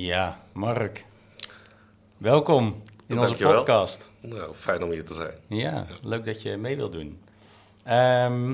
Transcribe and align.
Ja, 0.00 0.40
Mark. 0.52 1.04
Welkom 2.18 2.82
in 3.06 3.14
onze 3.18 3.28
Dankjewel. 3.28 3.54
podcast. 3.54 4.10
Nou, 4.20 4.54
fijn 4.54 4.82
om 4.82 4.90
hier 4.90 5.04
te 5.04 5.14
zijn. 5.14 5.34
Ja, 5.46 5.86
leuk 6.02 6.24
dat 6.24 6.42
je 6.42 6.56
mee 6.56 6.76
wilt 6.76 6.92
doen. 6.92 7.20
Ehm, 7.84 8.46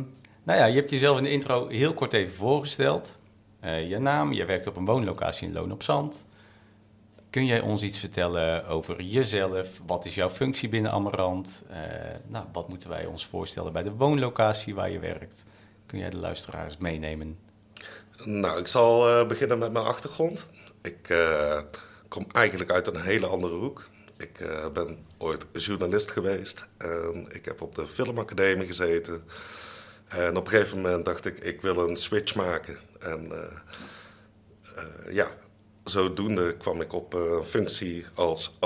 nou 0.43 0.59
ja, 0.59 0.65
je 0.65 0.75
hebt 0.75 0.91
jezelf 0.91 1.17
in 1.19 1.23
de 1.23 1.31
intro 1.31 1.69
heel 1.69 1.95
kort 1.95 2.13
even 2.13 2.35
voorgesteld. 2.35 3.19
Eh, 3.61 3.89
je 3.89 3.99
naam, 3.99 4.33
je 4.33 4.45
werkt 4.45 4.67
op 4.67 4.77
een 4.77 4.85
woonlocatie 4.85 5.47
in 5.47 5.53
Loon 5.53 5.73
op 5.73 5.83
Zand. 5.83 6.27
Kun 7.31 7.47
jij 7.47 7.61
ons 7.61 7.83
iets 7.83 7.99
vertellen 7.99 8.67
over 8.67 9.03
jezelf? 9.03 9.81
Wat 9.87 10.05
is 10.05 10.15
jouw 10.15 10.31
functie 10.31 10.69
binnen 10.69 10.91
Amarant? 10.91 11.65
Eh, 11.71 11.79
nou, 12.27 12.45
wat 12.53 12.69
moeten 12.69 12.89
wij 12.89 13.07
ons 13.07 13.27
voorstellen 13.27 13.73
bij 13.73 13.83
de 13.83 13.93
woonlocatie 13.93 14.75
waar 14.75 14.91
je 14.91 14.99
werkt? 14.99 15.45
Kun 15.87 15.99
jij 15.99 16.11
de 16.11 16.17
luisteraars 16.17 16.77
meenemen? 16.77 17.39
Nou, 18.25 18.59
ik 18.59 18.67
zal 18.67 19.09
eh, 19.09 19.27
beginnen 19.27 19.59
met 19.59 19.73
mijn 19.73 19.85
achtergrond. 19.85 20.49
Ik 20.83 21.09
eh, 21.09 21.61
kom 22.09 22.27
eigenlijk 22.33 22.71
uit 22.71 22.87
een 22.87 23.01
hele 23.01 23.27
andere 23.27 23.55
hoek. 23.55 23.89
Ik 24.17 24.41
eh, 24.41 24.69
ben 24.69 25.07
ooit 25.19 25.47
journalist 25.53 26.11
geweest 26.11 26.69
en 26.79 27.27
ik 27.33 27.45
heb 27.45 27.61
op 27.61 27.75
de 27.75 27.87
filmacademie 27.87 28.67
gezeten. 28.67 29.25
En 30.09 30.37
op 30.37 30.45
een 30.45 30.53
gegeven 30.53 30.81
moment 30.81 31.05
dacht 31.05 31.25
ik, 31.25 31.39
ik 31.39 31.61
wil 31.61 31.89
een 31.89 31.97
switch 31.97 32.35
maken. 32.35 32.79
En 33.01 33.33
eh, 34.75 35.15
ja, 35.15 35.27
zodoende 35.85 36.57
kwam 36.57 36.81
ik 36.81 36.93
op 36.93 37.15
een 37.15 37.45
functie 37.45 38.07
als 38.15 38.59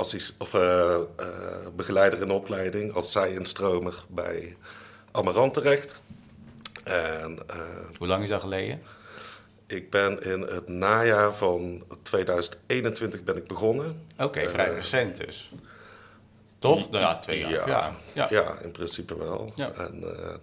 begeleider 1.75 2.21
in 2.21 2.31
opleiding, 2.31 2.93
als 2.93 3.11
zij-instromer 3.11 4.05
bij 4.07 4.57
Amarant 5.11 5.53
terecht. 5.53 6.01
En 6.83 7.39
Hoe 7.97 8.07
lang 8.07 8.23
is 8.23 8.29
dat 8.29 8.41
geleden? 8.41 8.81
Ik 9.67 9.89
ben 9.89 10.23
in 10.23 10.41
het 10.41 10.67
najaar 10.67 11.33
van 11.33 11.83
2021 12.01 13.23
ben 13.23 13.35
ik 13.35 13.47
begonnen. 13.47 14.07
Oké, 14.17 14.49
vrij 14.49 14.73
recent 14.73 15.17
dus. 15.17 15.51
Toch? 16.59 16.89
Nou 16.89 17.03
ja, 17.03 17.19
twee 17.19 17.39
jaar. 17.39 17.51
Ja, 17.51 17.65
Ja, 17.67 17.95
ja. 18.13 18.27
ja. 18.29 18.57
in 18.61 18.71
principe 18.71 19.17
wel. 19.17 19.53
En, 19.55 20.03
eh, 20.03 20.33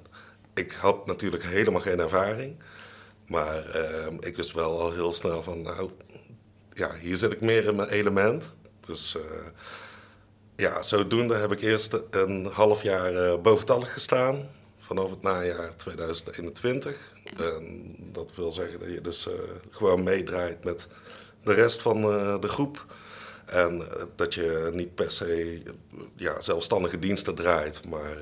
ik 0.55 0.73
had 0.73 1.07
natuurlijk 1.07 1.45
helemaal 1.45 1.81
geen 1.81 1.99
ervaring. 1.99 2.57
Maar 3.27 3.69
eh, 3.69 4.13
ik 4.21 4.37
wist 4.37 4.53
wel 4.53 4.81
al 4.81 4.93
heel 4.93 5.13
snel 5.13 5.43
van, 5.43 5.63
nou, 5.63 5.91
ja, 6.73 6.95
hier 7.01 7.17
zit 7.17 7.33
ik 7.33 7.41
meer 7.41 7.65
in 7.65 7.77
mijn 7.77 7.89
element. 7.89 8.53
Dus 8.87 9.17
eh, 9.17 9.23
ja, 10.57 10.83
zodoende 10.83 11.35
heb 11.35 11.53
ik 11.53 11.61
eerst 11.61 11.99
een 12.11 12.49
half 12.53 12.83
jaar 12.83 13.15
eh, 13.15 13.39
boventallig 13.41 13.93
gestaan. 13.93 14.49
Vanaf 14.85 15.11
het 15.11 15.23
najaar 15.23 15.77
2021. 15.77 17.13
En 17.37 17.97
dat 18.13 18.31
wil 18.35 18.53
zeggen 18.53 18.79
dat 18.79 18.89
je 18.89 19.01
dus 19.01 19.29
eh, 19.29 19.35
gewoon 19.71 20.03
meedraait 20.03 20.65
met 20.65 20.89
de 21.43 21.53
rest 21.53 21.83
van 21.83 21.97
eh, 21.97 22.41
de 22.41 22.49
groep. 22.49 22.87
En 23.47 23.81
eh, 23.81 24.03
dat 24.17 24.35
je 24.35 24.71
niet 24.73 24.95
per 24.95 25.13
se 25.13 25.63
ja, 26.17 26.41
zelfstandige 26.41 26.99
diensten 26.99 27.35
draait, 27.35 27.89
maar 27.89 28.17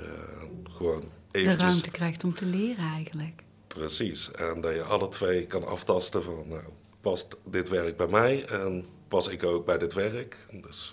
gewoon 0.70 1.00
de 1.00 1.06
eventjes... 1.38 1.70
ruimte 1.70 1.90
krijgt 1.90 2.24
om 2.24 2.34
te 2.34 2.44
leren 2.44 2.84
eigenlijk. 2.84 3.42
Precies. 3.66 4.30
En 4.30 4.60
dat 4.60 4.74
je 4.74 4.82
alle 4.82 5.08
twee 5.08 5.46
kan 5.46 5.66
aftasten 5.66 6.22
van, 6.22 6.44
nou, 6.48 6.62
past 7.00 7.36
dit 7.44 7.68
werk 7.68 7.96
bij 7.96 8.06
mij 8.06 8.44
en 8.44 8.86
pas 9.08 9.28
ik 9.28 9.44
ook 9.44 9.66
bij 9.66 9.78
dit 9.78 9.92
werk? 9.92 10.36
Dus 10.50 10.92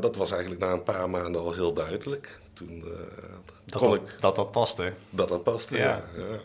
dat 0.00 0.16
was 0.16 0.30
eigenlijk 0.30 0.60
na 0.60 0.72
een 0.72 0.82
paar 0.82 1.10
maanden 1.10 1.40
al 1.40 1.52
heel 1.52 1.72
duidelijk. 1.72 2.40
Toen 2.66 2.84
eh, 2.84 3.28
Dat, 3.64 3.80
kon 3.80 3.90
dat, 3.90 4.00
ik 4.00 4.16
dat 4.20 4.36
dat 4.36 4.50
paste. 4.50 4.92
dat 5.10 5.28
dat 5.28 5.42
paste. 5.42 5.76
Ja. 5.76 6.04
Ja. 6.16 6.40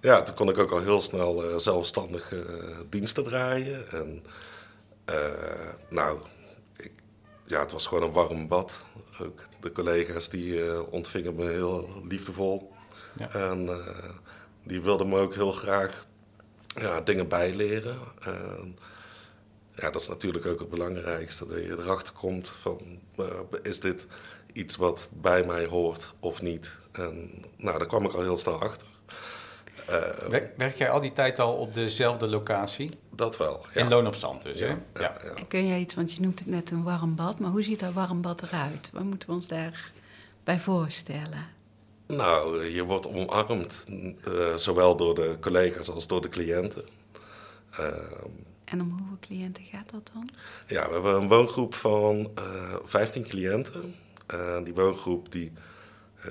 Ja, 0.00 0.22
toen 0.22 0.34
kon 0.34 0.48
ik 0.48 0.58
ook 0.58 0.70
al 0.70 0.80
heel 0.80 1.00
snel 1.00 1.44
eh, 1.44 1.56
zelfstandig 1.56 2.32
eh, 2.32 2.40
diensten 2.88 3.24
draaien. 3.24 3.90
En 3.90 4.22
nou, 5.90 6.18
ik, 6.76 6.92
ja, 7.44 7.60
het 7.60 7.72
was 7.72 7.86
gewoon 7.86 8.04
een 8.04 8.12
warm 8.12 8.48
bad. 8.48 8.84
Ook 9.22 9.40
de 9.60 9.72
collega's 9.72 10.28
die 10.28 10.90
ontvingen 10.90 11.34
me 11.34 11.48
heel 11.48 12.02
liefdevol. 12.08 12.72
Ja. 13.18 13.30
En 13.30 13.82
die 14.62 14.80
wilden 14.80 15.08
me 15.08 15.18
ook 15.18 15.34
heel 15.34 15.52
graag 15.52 16.06
ja, 16.66 17.00
dingen 17.00 17.28
bijleren. 17.28 17.98
En, 18.20 18.78
ja, 19.74 19.90
dat 19.90 20.00
is 20.00 20.08
natuurlijk 20.08 20.46
ook 20.46 20.58
het 20.58 20.70
belangrijkste. 20.70 21.46
Dat 21.46 21.62
je 21.62 21.76
erachter 21.78 22.12
komt 22.12 22.48
van, 22.48 23.00
is 23.62 23.80
dit 23.80 24.06
iets 24.52 24.76
wat 24.76 25.08
bij 25.12 25.44
mij 25.44 25.66
hoort 25.66 26.14
of 26.20 26.42
niet? 26.42 26.78
En 26.92 27.44
nou, 27.56 27.78
daar 27.78 27.86
kwam 27.86 28.04
ik 28.04 28.12
al 28.12 28.20
heel 28.22 28.36
snel 28.36 28.60
achter. 28.60 28.86
Eh, 29.86 30.28
Werk, 30.28 30.52
werk 30.56 30.76
jij 30.78 30.90
al 30.90 31.00
die 31.00 31.12
tijd 31.12 31.38
al 31.38 31.54
op 31.54 31.74
dezelfde 31.74 32.26
locatie? 32.28 32.90
dat 33.10 33.36
wel. 33.36 33.66
Ja. 33.74 33.80
In 33.80 33.88
Loon 33.88 34.06
op 34.06 34.14
Zand 34.14 34.42
dus, 34.42 34.60
hè? 34.60 34.66
Ja, 34.66 34.78
Ja. 34.94 35.14
ja. 35.22 35.30
En 35.34 35.46
kun 35.48 35.66
jij 35.66 35.80
iets, 35.80 35.94
want 35.94 36.12
je 36.12 36.20
noemt 36.20 36.38
het 36.38 36.48
net 36.48 36.70
een 36.70 36.82
warm 36.82 37.14
bad, 37.14 37.38
maar 37.38 37.50
hoe 37.50 37.62
ziet 37.62 37.80
dat 37.80 37.92
warm 37.92 38.20
bad 38.20 38.42
eruit? 38.42 38.90
Wat 38.92 39.02
moeten 39.02 39.28
we 39.28 39.34
ons 39.34 39.48
daarbij 39.48 40.58
voorstellen? 40.58 41.46
Nou, 42.06 42.64
je 42.64 42.84
wordt 42.84 43.06
omarmd, 43.06 43.84
eh, 44.24 44.56
zowel 44.56 44.96
door 44.96 45.14
de 45.14 45.36
collega's 45.40 45.88
als 45.90 46.06
door 46.06 46.20
de 46.22 46.28
cliënten. 46.28 46.84
Ehm, 47.70 47.92
En 48.64 48.80
om 48.80 48.88
hoeveel 48.90 49.16
cliënten 49.20 49.64
gaat 49.64 49.90
dat 49.90 50.10
dan? 50.14 50.28
Ja, 50.66 50.86
we 50.88 50.92
hebben 50.94 51.14
een 51.14 51.28
woongroep 51.28 51.74
van 51.74 52.30
eh 52.34 52.74
15 52.84 53.22
cliënten. 53.24 53.94
En 54.28 54.64
die 54.64 54.74
woongroep 54.74 55.32
die, 55.32 55.52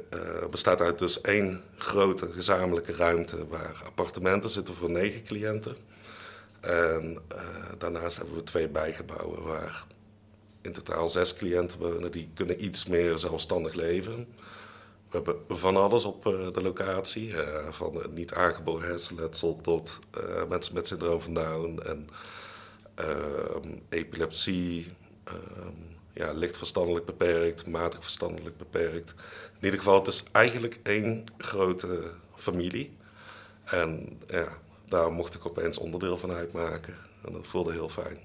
eh, 0.10 0.48
bestaat 0.52 0.82
uit 0.82 1.00
dus 1.00 1.22
één 1.22 1.62
grote 1.78 2.32
gezamenlijke 2.32 2.94
ruimte 2.94 3.48
waar 3.48 3.82
appartementen 3.86 4.50
zitten 4.50 4.76
voor 4.76 4.92
negen 4.92 5.24
cliënten. 5.24 5.76
En 6.60 7.22
eh, 7.28 7.38
daarnaast 7.78 8.18
hebben 8.18 8.36
we 8.36 8.44
twee 8.44 8.70
bijgebouwen 8.70 9.44
waar 9.44 9.86
in 10.62 10.74
totaal 10.74 11.10
zes 11.10 11.34
cliënten 11.34 11.80
wonen. 11.80 12.12
Die 12.12 12.30
kunnen 12.34 12.64
iets 12.64 12.86
meer 12.86 13.18
zelfstandig 13.18 13.74
leven. 13.74 14.28
We 15.10 15.22
hebben 15.24 15.58
van 15.58 15.78
alles 15.78 16.06
op 16.06 16.26
eh, 16.26 16.52
de 16.52 16.62
locatie. 16.62 17.42
eh, 17.42 17.72
van 17.72 18.02
niet 18.12 18.34
aangeboren 18.34 18.88
hersenletsel 18.88 19.56
tot 19.62 20.00
eh, 20.12 20.48
mensen 20.50 20.74
met 20.74 20.88
syndroom 20.88 21.22
van 21.22 21.34
Down 21.34 21.80
en 21.86 22.10
ehm, 22.96 23.78
epilepsie. 23.90 24.88
Ja, 26.18 26.32
licht 26.32 26.58
verstandelijk 26.58 27.06
beperkt, 27.06 27.68
matig 27.68 28.02
verstandelijk 28.02 28.58
beperkt. 28.58 29.14
In 29.60 29.64
ieder 29.66 29.80
geval, 29.80 29.98
het 29.98 30.08
is 30.08 30.24
eigenlijk 30.32 30.80
één 30.84 31.24
grote 31.38 32.12
familie. 32.36 32.98
En 33.64 34.20
ja, 34.28 34.48
daar 34.86 35.12
mocht 35.12 35.36
ik 35.36 35.46
opeens 35.46 35.78
onderdeel 35.78 36.18
van 36.18 36.32
uitmaken. 36.32 36.94
En 37.26 37.34
dat 37.34 37.48
voelde 37.48 37.72
heel 37.72 37.90
fijn. 37.90 38.18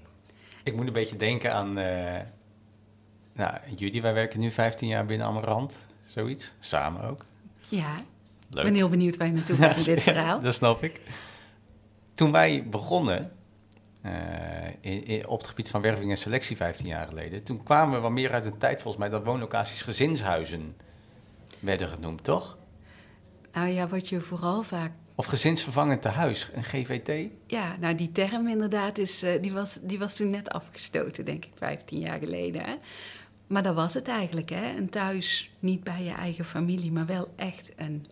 Ik 0.63 0.75
moet 0.75 0.87
een 0.87 0.93
beetje 0.93 1.15
denken 1.15 1.53
aan... 1.53 1.77
eh 1.77 2.21
nou, 3.35 3.53
Judy, 3.75 4.01
wij 4.01 4.13
werken 4.13 4.39
nu 4.39 4.51
15 4.51 4.87
jaar 4.87 5.05
binnen 5.05 5.27
Amarant. 5.27 5.77
Zoiets. 6.07 6.53
Samen 6.59 7.03
ook. 7.03 7.25
Ja, 7.67 7.97
ik 7.97 8.05
Leuk. 8.49 8.63
ben 8.63 8.73
heel 8.75 8.89
benieuwd 8.89 9.17
waar 9.17 9.27
je 9.27 9.33
naartoe 9.33 9.55
gaat 9.55 9.75
met 9.75 9.85
dit 9.85 10.01
verhaal. 10.03 10.41
dat 10.41 10.53
snap 10.53 10.83
ik. 10.83 11.01
Toen 12.13 12.31
wij 12.31 12.67
begonnen, 12.69 13.31
in- 14.81 15.05
in- 15.05 15.27
op 15.27 15.37
het 15.39 15.47
gebied 15.47 15.69
van 15.69 15.81
werving 15.81 16.09
en 16.09 16.17
selectie 16.17 16.55
15 16.57 16.87
jaar 16.87 17.07
geleden, 17.07 17.43
toen 17.43 17.63
kwamen 17.63 17.95
we 17.95 18.01
wel 18.01 18.11
meer 18.11 18.31
uit 18.33 18.43
de 18.43 18.57
tijd 18.57 18.81
volgens 18.81 19.03
mij 19.03 19.09
dat 19.11 19.23
woonlocaties 19.25 19.81
gezinshuizen 19.81 20.75
werden 21.59 21.87
genoemd, 21.87 22.23
toch? 22.23 22.57
Nou 23.53 23.67
ja, 23.67 23.87
wat 23.87 24.09
je 24.09 24.21
vooral 24.21 24.63
vaak 24.63 24.91
Of 25.15 25.25
gezinsvervangend 25.25 26.01
tehuis, 26.01 26.49
een 26.53 26.63
GVT? 26.63 27.29
Ja, 27.47 27.75
nou 27.79 27.95
die 27.95 28.11
term 28.11 28.47
inderdaad, 28.47 28.97
is, 28.97 29.23
eh, 29.23 29.41
die, 29.41 29.51
was, 29.53 29.77
die 29.81 29.99
was 29.99 30.15
toen 30.15 30.29
net 30.29 30.49
afgestoten, 30.49 31.25
denk 31.25 31.45
ik, 31.45 31.51
15 31.55 31.99
jaar 31.99 32.19
geleden. 32.19 32.63
Hè? 32.63 32.75
Maar 33.47 33.63
dat 33.63 33.75
was 33.75 33.93
het 33.93 34.07
eigenlijk, 34.07 34.49
hè? 34.49 34.77
een 34.77 34.89
thuis 34.89 35.51
niet 35.59 35.83
bij 35.83 36.03
je 36.03 36.11
eigen 36.11 36.45
familie, 36.45 36.91
maar 36.91 37.05
wel 37.05 37.33
echt 37.35 37.71
een 37.75 38.05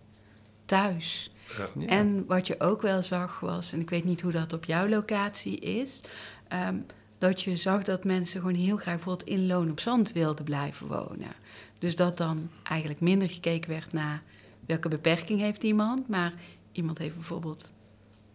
thuis. 0.71 1.31
Ja. 1.57 1.85
En 1.85 2.25
wat 2.25 2.47
je 2.47 2.59
ook 2.59 2.81
wel 2.81 3.01
zag 3.01 3.39
was, 3.39 3.73
en 3.73 3.79
ik 3.79 3.89
weet 3.89 4.03
niet 4.03 4.21
hoe 4.21 4.31
dat 4.31 4.53
op 4.53 4.65
jouw 4.65 4.87
locatie 4.87 5.59
is, 5.59 6.01
ehm, 6.47 6.75
dat 7.17 7.41
je 7.41 7.55
zag 7.55 7.83
dat 7.83 8.03
mensen 8.03 8.39
gewoon 8.39 8.55
heel 8.55 8.77
graag 8.77 8.95
bijvoorbeeld 8.95 9.29
in 9.29 9.47
Loon 9.47 9.71
op 9.71 9.79
Zand 9.79 10.11
wilden 10.11 10.45
blijven 10.45 10.87
wonen. 10.87 11.33
Dus 11.79 11.95
dat 11.95 12.17
dan 12.17 12.49
eigenlijk 12.63 13.01
minder 13.01 13.29
gekeken 13.29 13.69
werd 13.69 13.93
naar 13.93 14.23
welke 14.65 14.87
beperking 14.89 15.39
heeft 15.39 15.63
iemand, 15.63 16.07
maar 16.07 16.33
iemand 16.71 16.97
heeft 16.97 17.15
bijvoorbeeld 17.15 17.71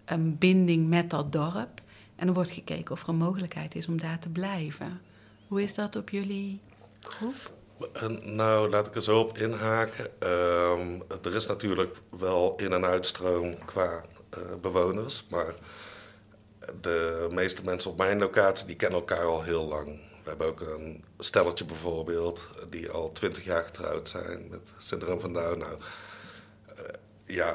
een 0.04 0.38
binding 0.38 0.88
met 0.88 1.10
dat 1.10 1.32
dorp. 1.32 1.82
En 2.16 2.26
dan 2.26 2.34
wordt 2.34 2.50
gekeken 2.50 2.92
of 2.92 3.02
er 3.02 3.08
een 3.08 3.16
mogelijkheid 3.16 3.74
is 3.74 3.88
om 3.88 4.00
daar 4.00 4.18
te 4.18 4.28
blijven. 4.28 5.00
Hoe 5.48 5.62
is 5.62 5.74
dat 5.74 5.96
op 5.96 6.10
jullie 6.10 6.60
groep? 7.00 7.54
Nou, 8.22 8.68
laat 8.68 8.86
ik 8.86 8.94
er 8.94 9.02
zo 9.02 9.18
op 9.18 9.38
inhaken. 9.38 10.20
Ehm, 10.20 11.00
er 11.22 11.34
is 11.34 11.46
natuurlijk 11.46 11.96
wel 12.18 12.54
in- 12.56 12.72
en 12.72 12.84
uitstroom 12.84 13.64
qua 13.64 14.02
eh, 14.30 14.40
bewoners, 14.60 15.26
maar 15.30 15.54
de 16.80 17.26
meeste 17.30 17.64
mensen 17.64 17.90
op 17.90 17.96
mijn 17.96 18.18
locatie 18.18 18.66
die 18.66 18.76
kennen 18.76 18.98
elkaar 18.98 19.24
al 19.24 19.42
heel 19.42 19.64
lang. 19.64 19.86
We 20.22 20.28
hebben 20.28 20.46
ook 20.46 20.60
een 20.60 21.04
stelletje 21.18 21.64
bijvoorbeeld, 21.64 22.42
die 22.70 22.90
al 22.90 23.12
twintig 23.12 23.44
jaar 23.44 23.62
getrouwd 23.64 24.08
zijn 24.08 24.46
met 24.50 24.72
syndroom 24.78 25.20
van 25.20 25.32
Down. 25.32 25.58
Nou, 25.58 25.76
eh, 26.76 26.84
ja, 27.26 27.54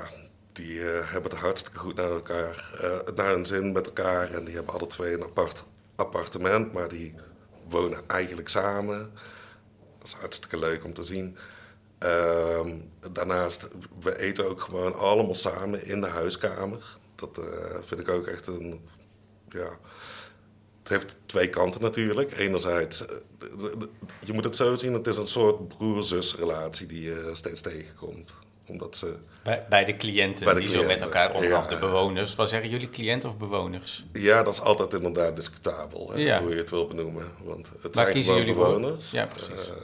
die 0.51 0.91
eh, 0.91 1.11
hebben 1.11 1.31
het 1.31 1.39
hartstikke 1.39 1.79
goed 1.79 1.95
naar 1.95 2.11
elkaar, 2.11 2.71
eh, 2.81 3.13
naar 3.15 3.29
hun 3.31 3.45
zin 3.45 3.71
met 3.71 3.85
elkaar. 3.85 4.31
En 4.31 4.45
die 4.45 4.55
hebben 4.55 4.73
alle 4.73 4.87
twee 4.87 5.13
een 5.13 5.23
apart 5.23 5.63
appartement, 5.95 6.73
maar 6.73 6.87
die 6.87 7.15
wonen 7.69 8.01
eigenlijk 8.07 8.49
samen. 8.49 9.11
Dat 10.01 10.07
is 10.07 10.13
hartstikke 10.13 10.57
leuk 10.57 10.83
om 10.83 10.93
te 10.93 11.03
zien. 11.03 11.37
Ehm, 11.97 12.77
daarnaast, 13.11 13.67
we 13.99 14.19
eten 14.19 14.49
ook 14.49 14.61
gewoon 14.61 14.95
allemaal 14.95 15.35
samen 15.35 15.85
in 15.85 16.01
de 16.01 16.07
huiskamer. 16.07 16.97
Dat 17.15 17.37
eh, 17.37 17.45
vind 17.85 18.01
ik 18.01 18.09
ook 18.09 18.27
echt 18.27 18.47
een, 18.47 18.81
ja... 19.49 19.77
Het 20.79 20.89
heeft 20.89 21.17
twee 21.25 21.49
kanten 21.49 21.81
natuurlijk. 21.81 22.37
Enerzijds, 22.37 23.05
eh, 23.05 23.15
je 24.19 24.33
moet 24.33 24.43
het 24.43 24.55
zo 24.55 24.75
zien, 24.75 24.93
het 24.93 25.07
is 25.07 25.17
een 25.17 25.27
soort 25.27 25.67
broer-zus-relatie 25.67 26.87
die 26.87 27.01
je 27.01 27.29
steeds 27.33 27.61
tegenkomt. 27.61 28.33
Omdat 28.71 28.95
ze, 28.95 29.15
Bij, 29.43 29.65
bij 29.69 29.85
de 29.85 29.97
cliënten 29.97 30.45
Bij 30.45 30.53
de 30.53 30.59
die 30.59 30.69
zo 30.69 30.83
met 30.85 31.01
elkaar 31.01 31.33
omgaan, 31.35 31.49
ja. 31.49 31.67
de 31.67 31.77
bewoners. 31.77 32.35
Wat 32.35 32.49
zeggen 32.49 32.69
jullie, 32.69 32.89
cliënt 32.89 33.25
of 33.25 33.37
bewoners? 33.37 34.05
ja, 34.13 34.43
dat 34.43 34.53
is 34.53 34.61
altijd 34.61 34.93
inderdaad 34.93 35.35
discutabel, 35.35 36.11
hè, 36.11 36.17
Ja. 36.19 36.41
hoe 36.41 36.49
je 36.49 36.55
het 36.55 36.69
wil 36.69 36.87
benoemen. 36.87 37.25
Want 37.43 37.67
het 37.81 37.81
Waar 37.81 37.91
zijn 37.93 38.07
kiezen 38.07 38.33
gewoon 38.33 38.39
jullie 38.47 38.61
voor? 38.63 38.73
bewoners. 38.73 39.11
Ja, 39.11 39.25
precies. 39.25 39.69
Eh, 39.69 39.75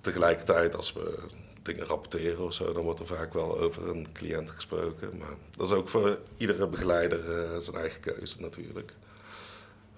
tegelijkertijd, 0.00 0.76
als 0.76 0.92
we 0.92 1.18
dingen 1.62 1.86
rapporteren 1.86 2.44
of 2.44 2.52
zo, 2.54 2.72
dan 2.72 2.82
wordt 2.84 3.00
er 3.00 3.06
vaak 3.06 3.32
wel 3.32 3.58
over 3.60 3.88
een 3.88 4.06
cliënt 4.12 4.50
gesproken. 4.50 5.18
Maar 5.18 5.34
dat 5.56 5.66
is 5.66 5.72
ook 5.72 5.88
voor 5.88 6.18
iedere 6.36 6.66
begeleider 6.66 7.20
eh, 7.42 7.58
zijn 7.58 7.76
eigen 7.76 8.00
keuze 8.00 8.34
natuurlijk. 8.38 8.92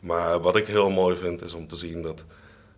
Maar 0.01 0.41
wat 0.41 0.57
ik 0.57 0.67
heel 0.67 0.91
mooi 0.91 1.17
vind, 1.17 1.43
is 1.43 1.55
om 1.55 1.69
te 1.69 1.77
zien 1.77 2.03
dat, 2.03 2.25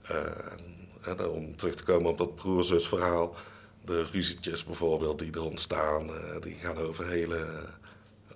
eh, 0.02 1.30
om 1.32 1.56
terug 1.56 1.74
te 1.74 1.82
komen 1.82 2.10
op 2.10 2.18
dat 2.18 2.34
broer-zus 2.34 2.88
verhaal, 2.88 3.34
de 3.84 4.04
ruzietjes 4.12 4.64
bijvoorbeeld 4.64 5.18
die 5.18 5.32
er 5.32 5.44
ontstaan, 5.44 6.08
eh, 6.08 6.40
die 6.40 6.54
gaan 6.54 6.76
over 6.76 7.08
hele 7.08 7.46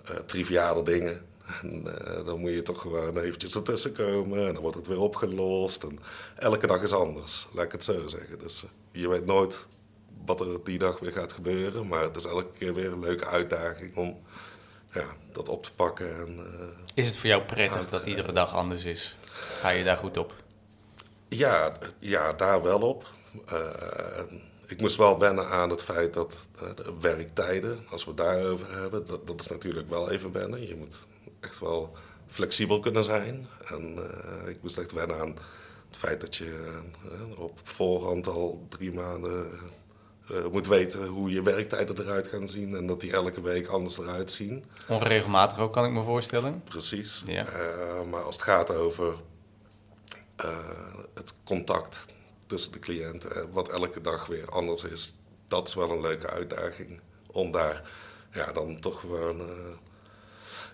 eh, 0.05 0.15
triviale 0.25 0.83
dingen. 0.83 1.21
En 1.61 2.05
eh, 2.05 2.25
dan 2.25 2.39
moet 2.39 2.51
je 2.51 2.61
toch 2.61 2.81
gewoon 2.81 3.17
eventjes 3.17 3.55
ertussen 3.55 3.93
komen 3.93 4.47
en 4.47 4.53
dan 4.53 4.61
wordt 4.61 4.77
het 4.77 4.87
weer 4.87 4.99
opgelost. 4.99 5.83
En 5.83 5.99
elke 6.35 6.67
dag 6.67 6.81
is 6.81 6.93
anders, 6.93 7.47
laat 7.53 7.65
ik 7.65 7.71
het 7.71 7.83
zo 7.83 8.07
zeggen. 8.07 8.39
Dus 8.39 8.63
eh, 8.63 8.69
je 9.01 9.07
weet 9.09 9.25
nooit 9.25 9.67
wat 10.25 10.39
er 10.39 10.63
die 10.63 10.77
dag 10.77 10.99
weer 10.99 11.11
gaat 11.11 11.33
gebeuren, 11.33 11.87
maar 11.87 12.03
het 12.03 12.15
is 12.15 12.25
elke 12.25 12.57
keer 12.57 12.73
weer 12.73 12.91
een 12.91 12.99
leuke 12.99 13.25
uitdaging 13.25 13.95
om 13.95 14.19
ja, 14.91 15.05
dat 15.31 15.49
op 15.49 15.63
te 15.63 15.73
pakken. 15.73 16.15
En, 16.15 16.37
eh, 16.37 16.67
Is 16.93 17.05
het 17.05 17.17
voor 17.17 17.29
jou 17.29 17.43
prettig 17.43 17.89
dat 17.89 18.05
iedere 18.05 18.31
dag 18.31 18.53
anders 18.53 18.83
is? 18.85 19.15
Ga 19.59 19.69
je 19.69 19.83
daar 19.83 19.97
goed 19.97 20.17
op? 20.17 20.35
Ja, 21.27 21.77
ja, 21.99 22.33
daar 22.33 22.61
wel 22.61 22.81
op. 22.81 23.05
Eh, 23.45 23.59
ik 24.69 24.81
moest 24.81 24.95
wel 24.95 25.19
wennen 25.19 25.49
aan 25.49 25.69
het 25.69 25.83
feit 25.83 26.13
dat 26.13 26.47
eh, 26.59 26.67
de 26.75 26.93
werktijden, 27.01 27.85
als 27.89 28.03
we 28.03 28.09
het 28.09 28.19
daarover 28.19 28.79
hebben, 28.79 29.05
dat, 29.05 29.27
dat 29.27 29.39
is 29.39 29.47
natuurlijk 29.47 29.89
wel 29.89 30.11
even 30.11 30.31
wennen. 30.31 30.67
Je 30.67 30.75
moet 30.75 30.99
echt 31.39 31.59
wel 31.59 31.95
flexibel 32.27 32.79
kunnen 32.79 33.03
zijn. 33.03 33.47
En 33.67 33.97
eh, 33.97 34.49
ik 34.49 34.57
moest 34.61 34.77
echt 34.77 34.91
wennen 34.91 35.19
aan 35.19 35.35
het 35.87 35.97
feit 35.97 36.21
dat 36.21 36.35
je 36.35 36.71
eh, 37.11 37.39
op 37.39 37.59
voorhand 37.63 38.27
al 38.27 38.65
drie 38.69 38.93
maanden 38.93 39.49
moet 40.51 40.67
weten 40.67 41.07
hoe 41.07 41.31
je 41.31 41.41
werktijden 41.41 41.99
eruit 41.99 42.27
gaan 42.27 42.49
zien 42.49 42.75
en 42.75 42.87
dat 42.87 43.01
die 43.01 43.11
elke 43.11 43.41
week 43.41 43.67
anders 43.67 43.97
eruit 43.97 44.31
zien. 44.31 44.65
Onregelmatig 44.87 45.57
ook, 45.57 45.73
kan 45.73 45.85
ik 45.85 45.91
me 45.91 46.03
voorstellen. 46.03 46.61
Precies. 46.63 47.23
Ja. 47.25 47.45
Maar 48.09 48.23
als 48.23 48.35
het 48.35 48.43
gaat 48.43 48.71
over 48.71 49.13
het 51.13 51.33
contact 51.43 52.05
tussen 52.49 52.71
de 52.71 52.79
cliënten, 52.79 53.35
eh, 53.35 53.43
wat 53.51 53.69
elke 53.69 54.01
dag 54.01 54.25
weer 54.25 54.49
anders 54.49 54.83
is, 54.83 55.13
dat 55.47 55.67
is 55.67 55.73
wel 55.73 55.91
een 55.91 56.01
leuke 56.01 56.29
uitdaging. 56.29 57.01
Om 57.31 57.51
daar 57.51 57.91
ja, 58.31 58.51
dan 58.51 58.79
toch 58.79 58.99
gewoon. 58.99 59.39
eh, 59.39 59.77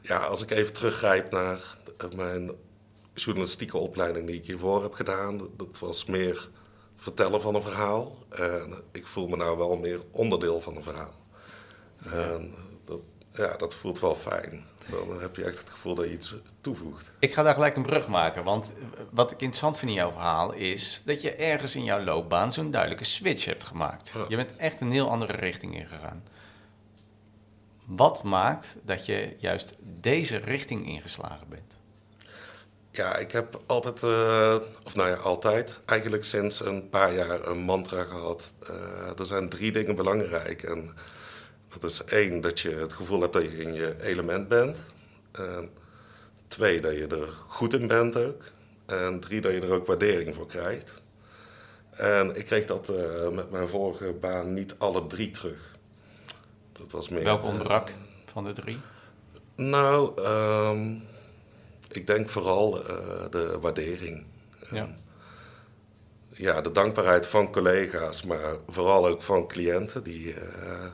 ja, 0.01 0.18
als 0.18 0.42
ik 0.42 0.51
even 0.51 0.74
teruggrijp 0.74 1.31
naar 1.31 1.77
eh, 1.98 2.10
mijn 2.10 2.51
journalistieke 3.13 3.77
opleiding 3.77 4.27
die 4.27 4.36
ik 4.36 4.45
hiervoor 4.45 4.83
heb 4.83 4.94
gedaan, 4.94 5.50
dat 5.57 5.80
was 5.80 6.06
meer 6.06 6.50
vertellen 6.95 7.42
van 7.42 7.56
een 7.56 7.62
verhaal. 7.62 8.18
En 8.30 8.74
ik 8.92 9.07
voel 9.07 9.27
me 9.27 9.36
nou 9.36 9.57
wel 9.57 9.77
meer 9.77 10.01
onderdeel 10.12 10.62
van 10.62 10.75
een 10.75 10.83
verhaal. 10.83 11.16
En 12.12 12.54
ja, 13.38 13.56
dat 13.58 13.74
voelt 13.74 14.00
wel 14.00 14.16
fijn. 14.16 14.66
Dan 14.90 15.22
heb 15.22 15.36
je 15.36 15.44
echt 15.44 15.58
het 15.58 15.70
gevoel 15.70 15.96
dat 15.96 16.06
je 16.06 16.12
iets 16.12 16.34
toevoegt. 16.62 17.12
Ik 17.20 17.34
ga 17.34 17.44
daar 17.44 17.54
gelijk 17.54 17.76
een 17.76 17.84
brug 17.84 18.08
maken, 18.08 18.44
want 18.44 18.74
wat 19.12 19.32
ik 19.32 19.40
interessant 19.42 19.78
vind 19.78 19.92
in 19.92 19.98
jouw 19.98 20.12
verhaal 20.12 20.54
is 20.54 21.02
dat 21.06 21.22
je 21.22 21.36
ergens 21.36 21.76
in 21.76 21.84
jouw 21.84 22.04
loopbaan 22.04 22.54
zo'n 22.54 22.72
duidelijke 22.72 23.06
switch 23.06 23.46
hebt 23.46 23.64
gemaakt. 23.64 24.12
Ja. 24.16 24.26
Je 24.28 24.36
bent 24.36 24.56
echt 24.56 24.82
een 24.82 24.92
heel 24.92 25.10
andere 25.10 25.34
richting 25.34 25.75
ingegaan. 25.75 26.24
Wat 27.86 28.24
maakt 28.24 28.77
dat 28.84 29.06
je 29.06 29.36
juist 29.38 29.75
deze 29.80 30.38
richting 30.38 30.88
ingeslagen 30.88 31.48
bent? 31.50 31.77
Ja, 32.92 33.15
ik 33.15 33.32
heb 33.32 33.62
altijd, 33.65 34.04
eh, 34.04 34.58
of 34.84 34.96
nou 34.96 35.10
ja, 35.10 35.15
altijd, 35.15 35.82
eigenlijk 35.86 36.24
sinds 36.24 36.60
een 36.60 36.89
paar 36.89 37.13
jaar 37.13 37.48
een 37.48 37.60
mantra 37.60 38.04
gehad. 38.04 38.54
Eh, 38.68 39.20
er 39.20 39.25
zijn 39.25 39.50
drie 39.50 39.72
dingen 39.72 39.96
belangrijk. 39.96 40.63
En 40.63 40.96
dat 41.79 41.91
is 41.91 42.03
één, 42.03 42.41
dat 42.41 42.60
je 42.60 42.70
het 42.70 42.94
gevoel 42.94 43.22
hebt 43.22 43.34
dat 43.34 43.44
je 43.44 43.58
in 43.58 43.74
je 43.74 43.96
element 44.01 44.48
bent. 44.48 44.82
En 45.32 45.70
twee, 46.48 46.82
dat 46.82 46.94
je 46.94 47.08
er 47.08 47.27
goed 47.48 47.74
in 47.74 47.88
bent 47.88 48.17
ook. 48.17 48.44
En 48.86 49.20
drie, 49.20 49.41
dat 49.41 49.51
je 49.51 49.62
er 49.62 49.74
ook 49.74 49.88
waardering 49.88 50.36
voor 50.36 50.48
krijgt. 50.48 50.94
En 51.89 52.36
ik 52.36 52.46
kreeg 52.46 52.65
dat 52.65 52.89
eh, 52.89 53.29
met 53.29 53.51
mijn 53.51 53.67
vorige 53.67 54.13
baan 54.13 54.53
niet 54.53 54.75
alle 54.77 55.08
drie 55.08 55.32
terug. 55.32 55.77
Dat 56.72 56.91
was 56.91 57.10
meer... 57.10 57.24
Welke 57.24 57.46
ontbrak 57.46 57.94
van 58.25 58.44
de 58.44 58.53
drie? 58.53 58.77
Nou, 59.55 60.22
ehm, 60.24 60.96
ik 61.91 62.08
denk 62.08 62.29
vooral 62.29 62.88
eh, 62.88 62.98
de 63.29 63.58
waardering. 63.60 64.25
Ja. 64.72 64.96
Ja, 66.29 66.62
de 66.62 66.72
dankbaarheid 66.72 67.27
van 67.27 67.51
collega's, 67.51 68.24
maar 68.24 68.55
vooral 68.67 69.08
ook 69.08 69.22
van 69.22 69.48
cliënten. 69.48 70.03
Die, 70.03 70.34
eh, 70.34 70.86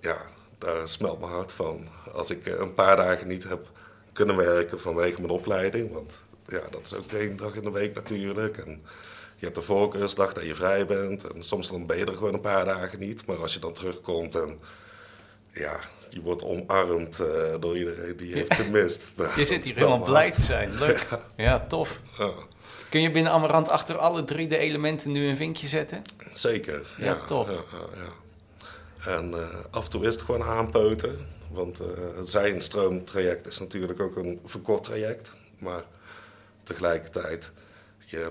ja, 0.00 0.16
daar 0.58 0.88
smelt 0.88 1.20
mijn 1.20 1.32
hart 1.32 1.52
van. 1.52 1.88
Als 2.12 2.30
ik 2.30 2.46
eh, 2.46 2.58
een 2.58 2.74
paar 2.74 2.96
dagen 2.96 3.28
niet 3.28 3.48
heb 3.48 3.66
kunnen 4.12 4.36
werken 4.36 4.80
vanwege 4.80 5.20
mijn 5.20 5.32
opleiding, 5.32 5.92
want 5.92 6.12
ja, 6.46 6.60
dat 6.70 6.80
is 6.84 6.94
ook 6.94 7.12
één 7.12 7.36
dag 7.36 7.54
in 7.54 7.62
de 7.62 7.70
week 7.70 7.94
natuurlijk. 7.94 8.56
En 8.56 8.82
je 9.36 9.44
hebt 9.44 9.54
de 9.54 9.62
voorkeursdag 9.62 10.32
dat 10.32 10.44
je 10.44 10.54
vrij 10.54 10.86
bent 10.86 11.32
en 11.32 11.42
soms 11.42 11.68
dan 11.68 11.86
ben 11.86 11.98
je 11.98 12.04
er 12.04 12.16
gewoon 12.16 12.34
een 12.34 12.40
paar 12.40 12.64
dagen 12.64 12.98
niet. 12.98 13.26
Maar 13.26 13.36
als 13.36 13.54
je 13.54 13.60
dan 13.60 13.72
terugkomt 13.72 14.34
en 14.34 14.58
ja, 15.52 15.80
je 16.10 16.20
wordt 16.20 16.42
omarmd 16.44 17.20
eh, 17.20 17.26
door 17.60 17.76
iedereen 17.76 18.16
die 18.16 18.28
je 18.28 18.34
heeft 18.34 18.54
gemist. 18.54 19.02
nou, 19.16 19.30
Je 19.36 19.44
zit 19.44 19.64
hier 19.64 19.74
helemaal 19.74 20.02
blij 20.02 20.30
te 20.30 20.42
zijn. 20.42 20.78
Leuk. 20.78 21.06
Ja, 21.36 21.66
tof. 21.68 22.00
Ja, 22.18 22.30
Kun 22.90 23.00
je 23.00 23.10
binnen 23.10 23.32
Amarant 23.32 23.68
achter 23.68 23.98
alle 23.98 24.24
drie 24.24 24.48
de 24.48 24.58
elementen 24.58 25.12
nu 25.12 25.28
een 25.28 25.36
vinkje 25.36 25.66
zetten? 25.66 26.02
zeker. 26.32 26.90
Ja, 26.96 27.14
tof. 27.26 27.48
En 29.08 29.34
eh, 29.34 29.48
af 29.70 29.84
en 29.84 29.90
toe 29.90 30.06
is 30.06 30.14
het 30.14 30.22
gewoon 30.22 30.42
aanpoten. 30.42 31.26
Want 31.50 31.80
eh 31.80 31.86
zijn 32.24 32.60
stroomtraject 32.60 33.46
is 33.46 33.58
natuurlijk 33.58 34.00
ook 34.00 34.16
een 34.16 34.40
verkort 34.44 34.82
traject. 34.82 35.32
Maar 35.58 35.82
tegelijkertijd, 36.62 37.52
je 37.98 38.30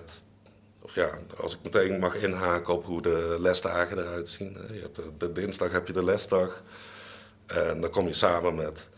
of 0.82 0.96
ja, 0.96 1.10
als 1.42 1.54
ik 1.54 1.60
meteen 1.64 2.00
mag 2.00 2.16
inhaken 2.16 2.74
op 2.74 2.86
hoe 2.86 3.02
de 3.02 3.36
lesdagen 3.40 3.98
eruit 3.98 4.30
zien. 4.30 4.58
Je 4.72 4.80
hebt 4.80 4.96
de, 4.96 5.12
de 5.18 5.32
dinsdag 5.32 5.72
heb 5.72 5.88
je 5.88 5.94
de 5.94 6.04
lesdag. 6.04 6.64
En 7.46 7.82
dan 7.82 7.90
kom 7.90 8.08
je 8.08 8.14
samen 8.14 8.56
met 8.56 8.90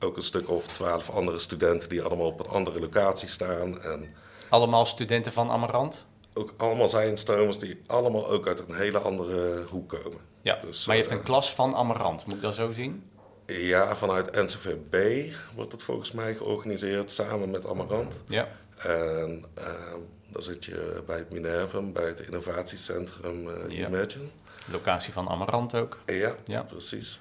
ook 0.00 0.16
een 0.16 0.22
stuk 0.22 0.48
of 0.48 0.66
twaalf 0.66 1.10
andere 1.10 1.38
studenten 1.38 1.88
die 1.88 2.02
allemaal 2.02 2.26
op 2.26 2.40
een 2.40 2.50
andere 2.50 2.80
locatie 2.80 3.28
staan. 3.28 3.82
En 3.82 4.14
Allemaal 4.48 4.86
studenten 4.86 5.32
van 5.32 5.50
Amarant? 5.50 6.06
Ook 6.38 6.54
allemaal 6.56 6.88
zijnstromers 6.88 7.58
die 7.58 7.82
allemaal 7.86 8.28
ook 8.28 8.46
uit 8.46 8.64
een 8.68 8.74
hele 8.74 8.98
andere 8.98 9.64
hoek 9.70 9.88
komen. 9.88 10.18
Ja, 10.42 10.58
Dus, 10.66 10.86
maar 10.86 10.96
je 10.96 11.00
hebt 11.02 11.12
eh, 11.14 11.18
een 11.18 11.24
klas 11.24 11.54
van 11.54 11.74
Amarant, 11.74 12.26
moet 12.26 12.34
ik 12.34 12.42
dat 12.42 12.54
zo 12.54 12.70
zien? 12.70 13.10
Ja, 13.46 13.96
vanuit 13.96 14.32
NCVB 14.34 15.26
wordt 15.54 15.72
het 15.72 15.82
volgens 15.82 16.12
mij 16.12 16.34
georganiseerd 16.34 17.10
samen 17.10 17.50
met 17.50 17.66
Amarant. 17.66 18.18
Ja. 18.26 18.48
En 18.76 19.44
ehm 19.54 19.98
dan 20.32 20.42
zit 20.42 20.64
je 20.64 21.02
bij 21.06 21.18
het 21.18 21.32
Minervum, 21.32 21.92
bij 21.92 22.06
het 22.06 22.20
innovatiecentrum 22.20 23.48
eh 23.48 23.76
Ja. 23.76 23.86
Imagine. 23.86 24.24
Locatie 24.72 25.12
van 25.12 25.28
Amarant 25.28 25.74
ook. 25.74 25.98
Ja, 26.06 26.34
Ja. 26.44 26.62
precies. 26.62 27.20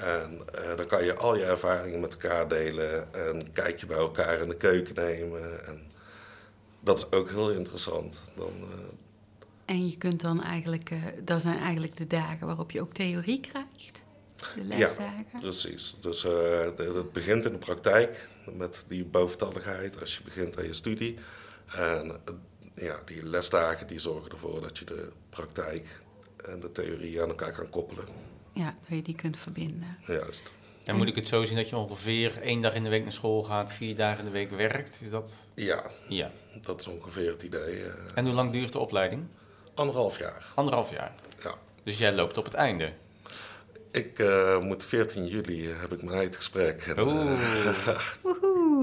En 0.00 0.40
eh, 0.54 0.76
dan 0.76 0.86
kan 0.86 1.04
je 1.04 1.14
al 1.16 1.36
je 1.36 1.44
ervaringen 1.44 2.00
met 2.00 2.12
elkaar 2.12 2.48
delen 2.48 3.14
en 3.14 3.52
kijk 3.52 3.80
je 3.80 3.86
bij 3.86 3.96
elkaar 3.96 4.40
in 4.40 4.48
de 4.48 4.56
keuken 4.56 4.94
nemen. 4.94 5.66
En 5.66 5.87
dat 6.80 6.96
is 6.98 7.12
ook 7.18 7.30
heel 7.30 7.50
interessant. 7.50 8.20
Dan, 8.36 8.52
eh, 8.60 8.78
En 9.64 9.88
je 9.88 9.96
kunt 9.96 10.20
dan 10.20 10.42
eigenlijk, 10.42 10.90
eh, 10.90 10.98
dat 11.24 11.42
zijn 11.42 11.58
eigenlijk 11.58 11.96
de 11.96 12.06
dagen 12.06 12.46
waarop 12.46 12.70
je 12.70 12.80
ook 12.80 12.92
theorie 12.92 13.40
krijgt. 13.40 14.04
De 14.36 14.60
Ja. 14.60 14.64
lesdagen. 14.64 15.40
Precies. 15.40 15.96
Dus 16.00 16.24
eh, 16.24 16.30
de- 16.76 16.92
het 16.94 17.12
begint 17.12 17.44
in 17.44 17.52
de 17.52 17.58
praktijk 17.58 18.28
met 18.52 18.84
die 18.88 19.04
boventalligheid 19.04 20.00
als 20.00 20.16
je 20.16 20.22
begint 20.24 20.58
aan 20.58 20.64
je 20.64 20.72
studie. 20.74 21.18
En 21.74 22.20
ja, 22.74 23.00
die 23.04 23.24
lesdagen 23.24 23.86
die 23.86 23.98
zorgen 23.98 24.30
ervoor 24.30 24.60
dat 24.60 24.78
je 24.78 24.84
de 24.84 25.08
praktijk 25.30 26.02
en 26.44 26.60
de 26.60 26.72
theorie 26.72 27.22
aan 27.22 27.28
elkaar 27.28 27.52
kan 27.52 27.70
koppelen. 27.70 28.04
Ja, 28.52 28.74
dat 28.88 28.96
je 28.98 29.02
die 29.02 29.14
kunt 29.14 29.38
verbinden. 29.38 29.96
Juist. 30.06 30.52
En 30.84 30.96
moet 30.96 31.08
ik 31.08 31.14
het 31.14 31.26
zo 31.26 31.44
zien 31.44 31.56
dat 31.56 31.68
je 31.68 31.76
ongeveer 31.76 32.40
één 32.42 32.60
dag 32.62 32.74
in 32.74 32.82
de 32.82 32.88
week 32.88 33.02
naar 33.02 33.12
school 33.12 33.42
gaat, 33.42 33.72
vier 33.72 33.96
dagen 33.96 34.18
in 34.18 34.24
de 34.24 34.30
week 34.30 34.50
werkt? 34.50 35.00
Is 35.02 35.10
dat... 35.10 35.48
Ja, 35.54 35.90
Ja. 36.08 36.30
Dat 36.62 36.80
is 36.80 36.86
ongeveer 36.86 37.30
het 37.30 37.42
idee. 37.42 37.82
eh, 37.84 37.90
En 38.14 38.24
hoe 38.24 38.34
lang 38.34 38.52
duurt 38.52 38.72
de 38.72 38.78
opleiding? 38.78 39.26
anderhalf 39.74 40.18
jaar. 40.18 40.44
Anderhalf 40.54 40.90
jaar. 40.90 41.12
Ja. 41.42 41.54
Dus 41.82 41.98
jij 41.98 42.12
loopt 42.12 42.36
op 42.36 42.44
het 42.44 42.54
einde. 42.54 42.92
Ik 43.92 44.18
eh, 44.18 44.58
moet 44.58 44.84
14 44.84 45.26
juli 45.26 45.70
eh, 45.70 45.80
heb 45.80 45.92
ik 45.92 46.02
mijn 46.02 46.18
eindgesprek. 46.18 46.82
En, 46.86 46.98
Oeh. 47.06 47.32
eh, 47.76 47.98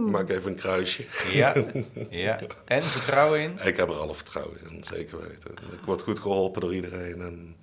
maak 0.11 0.29
even 0.29 0.51
een 0.51 0.57
kruisje. 0.57 1.05
Ja. 1.31 1.53
ja. 2.09 2.39
En 2.65 2.83
vertrouwen 2.83 3.39
in? 3.39 3.59
Ik 3.63 3.77
heb 3.77 3.89
er 3.89 3.95
alle 3.95 4.15
vertrouwen 4.15 4.57
in, 4.69 4.83
zeker 4.83 5.17
weten. 5.19 5.51
Ik 5.71 5.85
word 5.85 6.01
goed 6.01 6.19
geholpen 6.19 6.61
door 6.61 6.73
iedereen. 6.75 7.21
En 7.21 7.55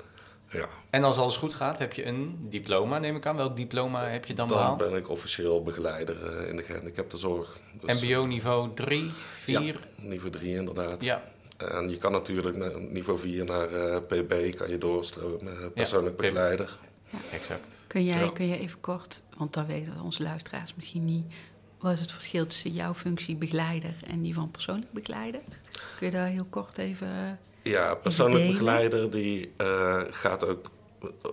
ja, 0.52 0.66
En 0.90 1.04
als 1.04 1.16
alles 1.16 1.36
goed 1.36 1.54
gaat, 1.54 1.78
heb 1.78 1.92
je 1.92 2.06
een 2.06 2.36
diploma, 2.40 2.98
neem 2.98 3.16
ik 3.16 3.26
aan. 3.26 3.36
Welk 3.36 3.56
diploma 3.56 4.04
heb 4.04 4.24
je 4.24 4.34
dan, 4.34 4.48
dan 4.48 4.56
behaald? 4.56 4.78
ben 4.78 4.94
ik 4.96 5.08
officieel 5.08 5.62
begeleider 5.62 6.26
eh, 6.26 6.48
in 6.48 6.56
de 6.56 6.62
gehandicaptenzorg. 6.62 7.60
Dus, 7.80 8.02
MBO 8.02 8.26
niveau 8.26 8.74
3, 8.74 9.10
4? 9.34 9.60
Ja, 9.62 9.74
niveau 9.96 10.30
3 10.30 10.54
inderdaad. 10.54 11.02
Ja. 11.02 11.22
En 11.56 11.90
je 11.90 11.96
kan 11.98 12.12
natuurlijk 12.12 12.56
naar 12.56 12.80
niveau 12.80 13.18
4 13.18 13.44
naar 13.44 13.72
eh, 13.72 13.96
PB 13.96 14.54
kan 14.56 14.70
je 14.70 14.78
doorstromen, 14.78 15.60
eh, 15.60 15.66
persoonlijk 15.74 16.16
begeleider. 16.16 16.78
exact. 17.32 17.78
Kun 17.86 18.04
jij, 18.04 18.18
Ja. 18.24 18.30
kun 18.30 18.46
je 18.46 18.58
even 18.58 18.80
kort, 18.80 19.22
want 19.36 19.54
dan 19.54 19.66
weten 19.66 20.00
onze 20.02 20.22
luisteraars 20.22 20.74
misschien 20.74 21.04
niet. 21.04 21.24
Wat 21.78 21.92
is 21.92 22.00
het 22.00 22.12
verschil 22.12 22.46
tussen 22.46 22.70
jouw 22.70 22.94
functie 22.94 23.36
begeleider 23.36 23.94
en 24.06 24.22
die 24.22 24.34
van 24.34 24.50
persoonlijk 24.50 24.92
begeleider? 24.92 25.40
Kun 25.98 26.06
je 26.06 26.12
daar 26.12 26.26
heel 26.26 26.46
kort 26.50 26.78
even. 26.78 27.38
Ja, 27.62 27.94
persoonlijk 27.94 28.46
begeleider 28.46 29.10
die 29.10 29.52
eh, 29.56 30.02
gaat 30.10 30.46
ook, 30.46 30.66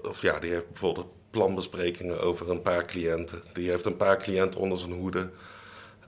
of 0.07 0.21
ja, 0.21 0.39
die 0.39 0.51
heeft 0.51 0.67
bijvoorbeeld 0.67 1.07
planbesprekingen 1.31 2.21
over 2.21 2.49
een 2.49 2.61
paar 2.61 2.85
cliënten. 2.85 3.43
Die 3.53 3.69
heeft 3.69 3.85
een 3.85 3.97
paar 3.97 4.17
cliënten 4.17 4.59
onder 4.59 4.77
zijn 4.77 4.91
hoede, 4.91 5.29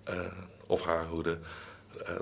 eh, 0.04 0.16
of 0.68 0.82
haar 0.82 1.06
hoede, 1.06 1.38
eh, 2.06 2.16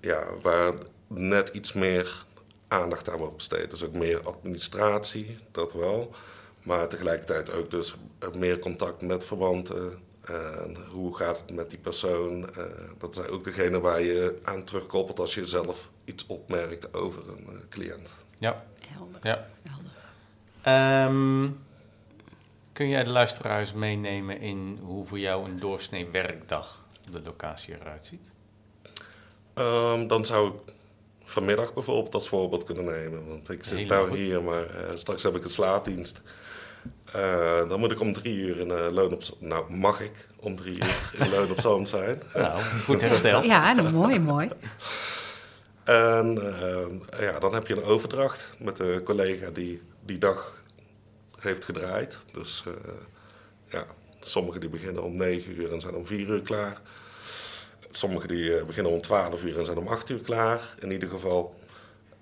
ja, 0.00 0.24
waar 0.42 0.74
net 1.06 1.48
iets 1.48 1.72
meer 1.72 2.24
aandacht 2.68 3.10
aan 3.10 3.18
wordt 3.18 3.36
besteed. 3.36 3.70
Dus 3.70 3.84
ook 3.84 3.94
meer 3.94 4.20
administratie, 4.22 5.38
dat 5.50 5.72
wel. 5.72 6.14
Maar 6.62 6.88
tegelijkertijd 6.88 7.52
ook 7.52 7.70
dus 7.70 7.94
meer 8.32 8.58
contact 8.58 9.02
met 9.02 9.24
verwanten. 9.24 9.98
En 10.28 10.76
hoe 10.90 11.16
gaat 11.16 11.38
het 11.38 11.54
met 11.54 11.70
die 11.70 11.78
persoon? 11.78 12.54
Eh, 12.54 12.64
dat 12.98 13.14
zijn 13.14 13.28
ook 13.28 13.44
degene 13.44 13.80
waar 13.80 14.00
je 14.00 14.38
aan 14.42 14.64
terugkoppelt 14.64 15.18
als 15.18 15.34
je 15.34 15.46
zelf 15.46 15.88
iets 16.04 16.26
opmerkt 16.26 16.94
over 16.94 17.28
een 17.28 17.46
eh, 17.46 17.68
cliënt. 17.68 18.12
Ja. 18.38 18.64
Helder. 18.88 19.20
ja. 19.22 19.48
helder. 19.62 19.90
Ehm, 20.62 21.50
kun 22.72 22.88
jij 22.88 23.04
de 23.04 23.10
luisteraars 23.10 23.72
meenemen 23.72 24.40
in 24.40 24.78
hoe 24.82 25.06
voor 25.06 25.18
jou 25.18 25.44
een 25.44 25.58
doorsnee 25.58 26.06
werkdag 26.06 26.84
op 27.06 27.12
de 27.12 27.22
locatie 27.22 27.74
eruit 27.74 28.06
ziet? 28.06 28.30
Ehm, 29.54 30.06
dan 30.06 30.24
zou 30.24 30.54
ik 30.54 30.74
vanmiddag 31.24 31.74
bijvoorbeeld 31.74 32.14
als 32.14 32.28
voorbeeld 32.28 32.64
kunnen 32.64 32.84
nemen. 32.84 33.28
Want 33.28 33.50
ik 33.50 33.64
zit 33.64 33.88
nou 33.88 34.08
goed. 34.08 34.18
hier, 34.18 34.42
maar 34.42 34.70
eh, 34.70 34.94
straks 34.94 35.22
heb 35.22 35.36
ik 35.36 35.44
een 35.44 35.50
slaapdienst. 35.50 36.20
Eh, 37.12 37.68
dan 37.68 37.80
moet 37.80 37.90
ik 37.90 38.00
om 38.00 38.12
drie 38.12 38.36
uur 38.36 38.58
in 38.58 38.68
uh, 38.68 38.86
loon 38.90 39.12
op 39.12 39.22
zand. 39.22 39.40
Nou, 39.40 39.72
mag 39.74 40.00
ik 40.00 40.28
om 40.40 40.56
drie 40.56 40.76
uur 40.76 41.10
in 41.12 41.30
loon 41.34 41.50
op 41.50 41.60
zand 41.60 41.88
zijn. 41.88 42.22
Nou, 42.34 42.62
goed 42.62 43.00
hersteld. 43.00 43.44
Ja, 43.44 43.72
nou, 43.72 43.92
mooi, 43.92 44.20
mooi. 44.20 44.48
En 45.84 46.56
ehm, 46.60 47.22
ja, 47.22 47.38
dan 47.38 47.54
heb 47.54 47.66
je 47.66 47.76
een 47.76 47.84
overdracht 47.84 48.52
met 48.58 48.76
de 48.76 49.00
collega 49.04 49.50
die 49.50 49.82
die 50.04 50.18
dag 50.18 50.62
heeft 51.38 51.64
gedraaid. 51.64 52.16
Dus 52.32 52.64
eh, 52.66 52.92
ja, 53.66 53.84
sommigen 54.20 54.60
die 54.60 54.68
beginnen 54.68 55.02
om 55.02 55.16
9 55.16 55.60
uur 55.60 55.72
en 55.72 55.80
zijn 55.80 55.94
om 55.94 56.06
4 56.06 56.28
uur 56.28 56.42
klaar. 56.42 56.80
Sommigen 57.90 58.28
die 58.28 58.58
eh, 58.58 58.64
beginnen 58.64 58.92
om 58.92 59.00
12 59.00 59.42
uur 59.42 59.58
en 59.58 59.64
zijn 59.64 59.78
om 59.78 59.88
8 59.88 60.10
uur 60.10 60.20
klaar. 60.20 60.74
In 60.78 60.90
ieder 60.90 61.08
geval, 61.08 61.54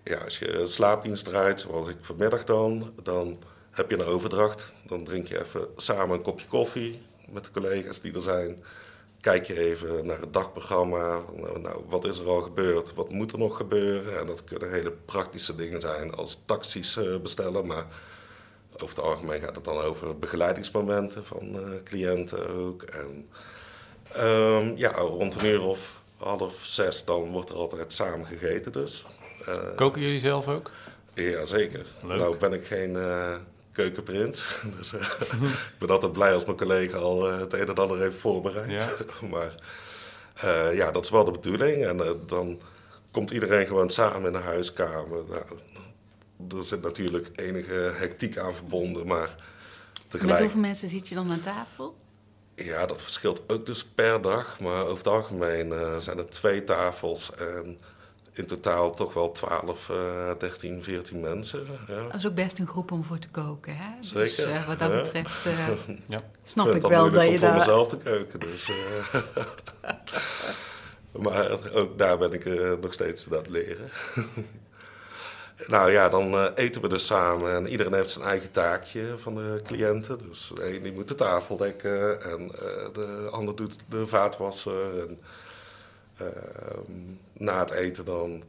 ja, 0.02 0.18
als 0.18 0.38
je 0.38 0.66
slaapdienst 0.66 1.25
draait, 1.25 1.61
zoals 1.61 1.88
ik 1.88 1.96
vanmiddag 2.00 2.44
dan, 2.44 2.92
dan 3.02 3.38
heb 3.76 3.90
je 3.90 3.99
een 3.99 4.06
overdracht. 4.06 4.73
Dan 4.87 5.04
drink 5.04 5.26
je 5.26 5.40
even 5.45 5.66
samen 5.76 6.16
een 6.16 6.23
kopje 6.23 6.47
koffie 6.47 7.02
met 7.28 7.45
de 7.45 7.50
collega's 7.50 8.00
die 8.00 8.14
er 8.14 8.23
zijn. 8.23 8.64
Kijk 9.21 9.47
je 9.47 9.59
even 9.61 10.06
naar 10.06 10.21
het 10.21 10.33
dagprogramma. 10.33 11.21
Nou, 11.35 11.61
nou, 11.61 11.85
wat 11.88 12.04
is 12.04 12.18
er 12.18 12.28
al 12.28 12.40
gebeurd? 12.40 12.95
Wat 12.95 13.11
moet 13.11 13.33
er 13.33 13.38
nog 13.38 13.56
gebeuren? 13.56 14.18
En 14.18 14.26
dat 14.26 14.45
kunnen 14.45 14.71
hele 14.71 14.92
praktische 15.04 15.56
dingen 15.56 15.80
zijn 15.80 16.14
als 16.14 16.42
taxis 16.45 16.97
eh, 16.97 17.16
bestellen. 17.16 17.66
Maar 17.66 17.87
over 18.75 18.97
het 18.97 19.04
algemeen 19.04 19.40
gaat 19.40 19.54
het 19.56 19.64
dan 19.64 19.80
over 19.80 20.18
begeleidingsmomenten 20.18 21.25
van 21.25 21.54
eh, 21.54 21.83
cliënten 21.85 22.49
ook. 22.49 22.83
En 22.83 23.28
ehm, 24.12 24.76
ja, 24.76 24.90
rond 24.90 25.40
een 25.40 25.47
uur 25.47 25.62
of 25.62 26.00
half 26.16 26.59
zes 26.62 27.04
dan 27.04 27.30
wordt 27.30 27.50
er 27.50 27.56
altijd 27.56 27.92
samen 27.92 28.26
gegeten 28.26 28.73
dus. 28.73 29.06
Eh, 29.47 29.54
Koken 29.76 30.00
jullie 30.00 30.21
zelf 30.21 30.49
ook? 30.49 30.71
ja, 31.14 31.45
zeker. 31.45 31.87
Leuk. 32.02 32.18
Nou 32.18 32.37
ben 32.37 32.52
ik 32.52 32.66
geen 32.66 32.97
keukenprins. 33.76 34.45
Dus 34.76 34.92
eh, 34.92 35.00
ik 35.73 35.78
ben 35.78 35.90
altijd 35.90 36.12
blij 36.12 36.33
als 36.33 36.45
mijn 36.45 36.56
collega 36.56 36.99
al 36.99 37.30
eh, 37.30 37.38
het 37.38 37.52
een 37.52 37.68
en 37.68 37.75
ander 37.75 38.00
heeft 38.00 38.18
voorbereid. 38.18 38.71
Ja. 38.71 38.88
maar 39.33 39.54
eh, 40.35 40.75
ja, 40.75 40.90
dat 40.90 41.04
is 41.04 41.11
wel 41.11 41.25
de 41.25 41.30
bedoeling. 41.30 41.85
En 41.85 42.18
dan 42.26 42.61
komt 43.11 43.30
iedereen 43.30 43.66
gewoon 43.66 43.90
samen 43.90 44.26
in 44.26 44.33
de 44.33 44.45
huiskamer. 44.45 45.23
Nou, 45.28 45.45
er 46.59 46.64
zit 46.64 46.83
natuurlijk 46.83 47.28
enige 47.35 47.92
hectiek 47.95 48.38
aan 48.38 48.54
verbonden, 48.54 49.06
maar 49.06 49.35
Met 49.92 50.11
tegelijk... 50.11 50.40
hoeveel 50.40 50.61
mensen 50.61 50.88
zit 50.88 51.09
je 51.09 51.14
dan 51.14 51.30
aan 51.30 51.40
tafel? 51.40 51.97
Ja, 52.56 52.87
dat 52.87 53.02
verschilt 53.02 53.42
ook 53.47 53.66
dus 53.66 53.85
per 53.85 54.21
dag. 54.21 54.61
Maar 54.61 54.83
over 54.83 54.97
het 54.97 55.06
algemeen 55.06 55.73
eh, 55.73 55.97
zijn 55.99 56.18
er 56.18 56.30
twee 56.30 56.64
tafels 56.64 57.35
en 57.35 57.80
in 58.38 58.47
totaal 58.47 58.90
toch 58.90 59.14
wel 59.14 59.33
12, 59.33 59.88
eh 59.88 60.31
13, 60.38 60.83
14 60.83 61.21
mensen. 61.21 61.66
Ja. 61.88 62.02
Dat 62.02 62.14
is 62.14 62.26
ook 62.26 62.35
best 62.35 62.59
een 62.59 62.66
groep 62.66 62.93
om 62.93 63.05
voor 63.05 63.19
te 63.19 63.28
koken, 63.28 63.76
hè? 63.76 63.90
Dus 64.00 64.35
Zeker, 64.35 64.52
eh, 64.52 64.66
wat 64.66 64.78
dat 64.78 64.93
betreft 64.93 65.47
eh, 65.47 65.69
Ja. 66.07 66.23
snap 66.43 66.64
vind 66.64 66.76
ik 66.76 66.83
het 66.83 66.90
wel 66.90 67.00
moeilijk 67.00 67.31
dat 67.31 67.40
je 67.40 67.47
om 67.47 67.52
voor 67.52 67.59
mezelf 67.59 67.88
te 67.88 67.97
keuken. 67.97 68.40
Dus, 68.40 68.71
eh. 68.71 69.21
maar 71.23 71.59
ook 71.75 71.99
daar 71.99 72.19
ben 72.19 72.33
ik 72.33 72.45
eh, 72.45 72.73
nog 72.81 72.93
steeds 72.93 73.26
aan 73.26 73.37
het 73.37 73.49
leren. 73.49 73.88
nou 75.66 75.90
ja, 75.90 76.09
dan 76.09 76.49
eten 76.55 76.81
we 76.81 76.88
dus 76.88 77.07
samen 77.07 77.55
en 77.55 77.69
iedereen 77.69 77.93
heeft 77.95 78.11
zijn 78.11 78.25
eigen 78.25 78.50
taakje 78.50 79.14
van 79.19 79.35
de 79.35 79.61
cliënten. 79.64 80.19
Dus 80.28 80.50
de 80.55 80.75
een 80.75 80.83
die 80.83 80.93
moet 80.93 81.09
de 81.09 81.14
tafel 81.14 81.57
dekken 81.57 82.23
en 82.23 82.40
eh, 82.40 82.93
de 82.93 83.28
ander 83.31 83.57
doet 83.57 83.76
de 83.88 84.07
vaatwasser. 84.07 85.00
En, 85.09 85.21
ehm, 86.18 86.92
na 87.32 87.58
het 87.58 87.70
eten 87.70 88.04
dan 88.04 88.42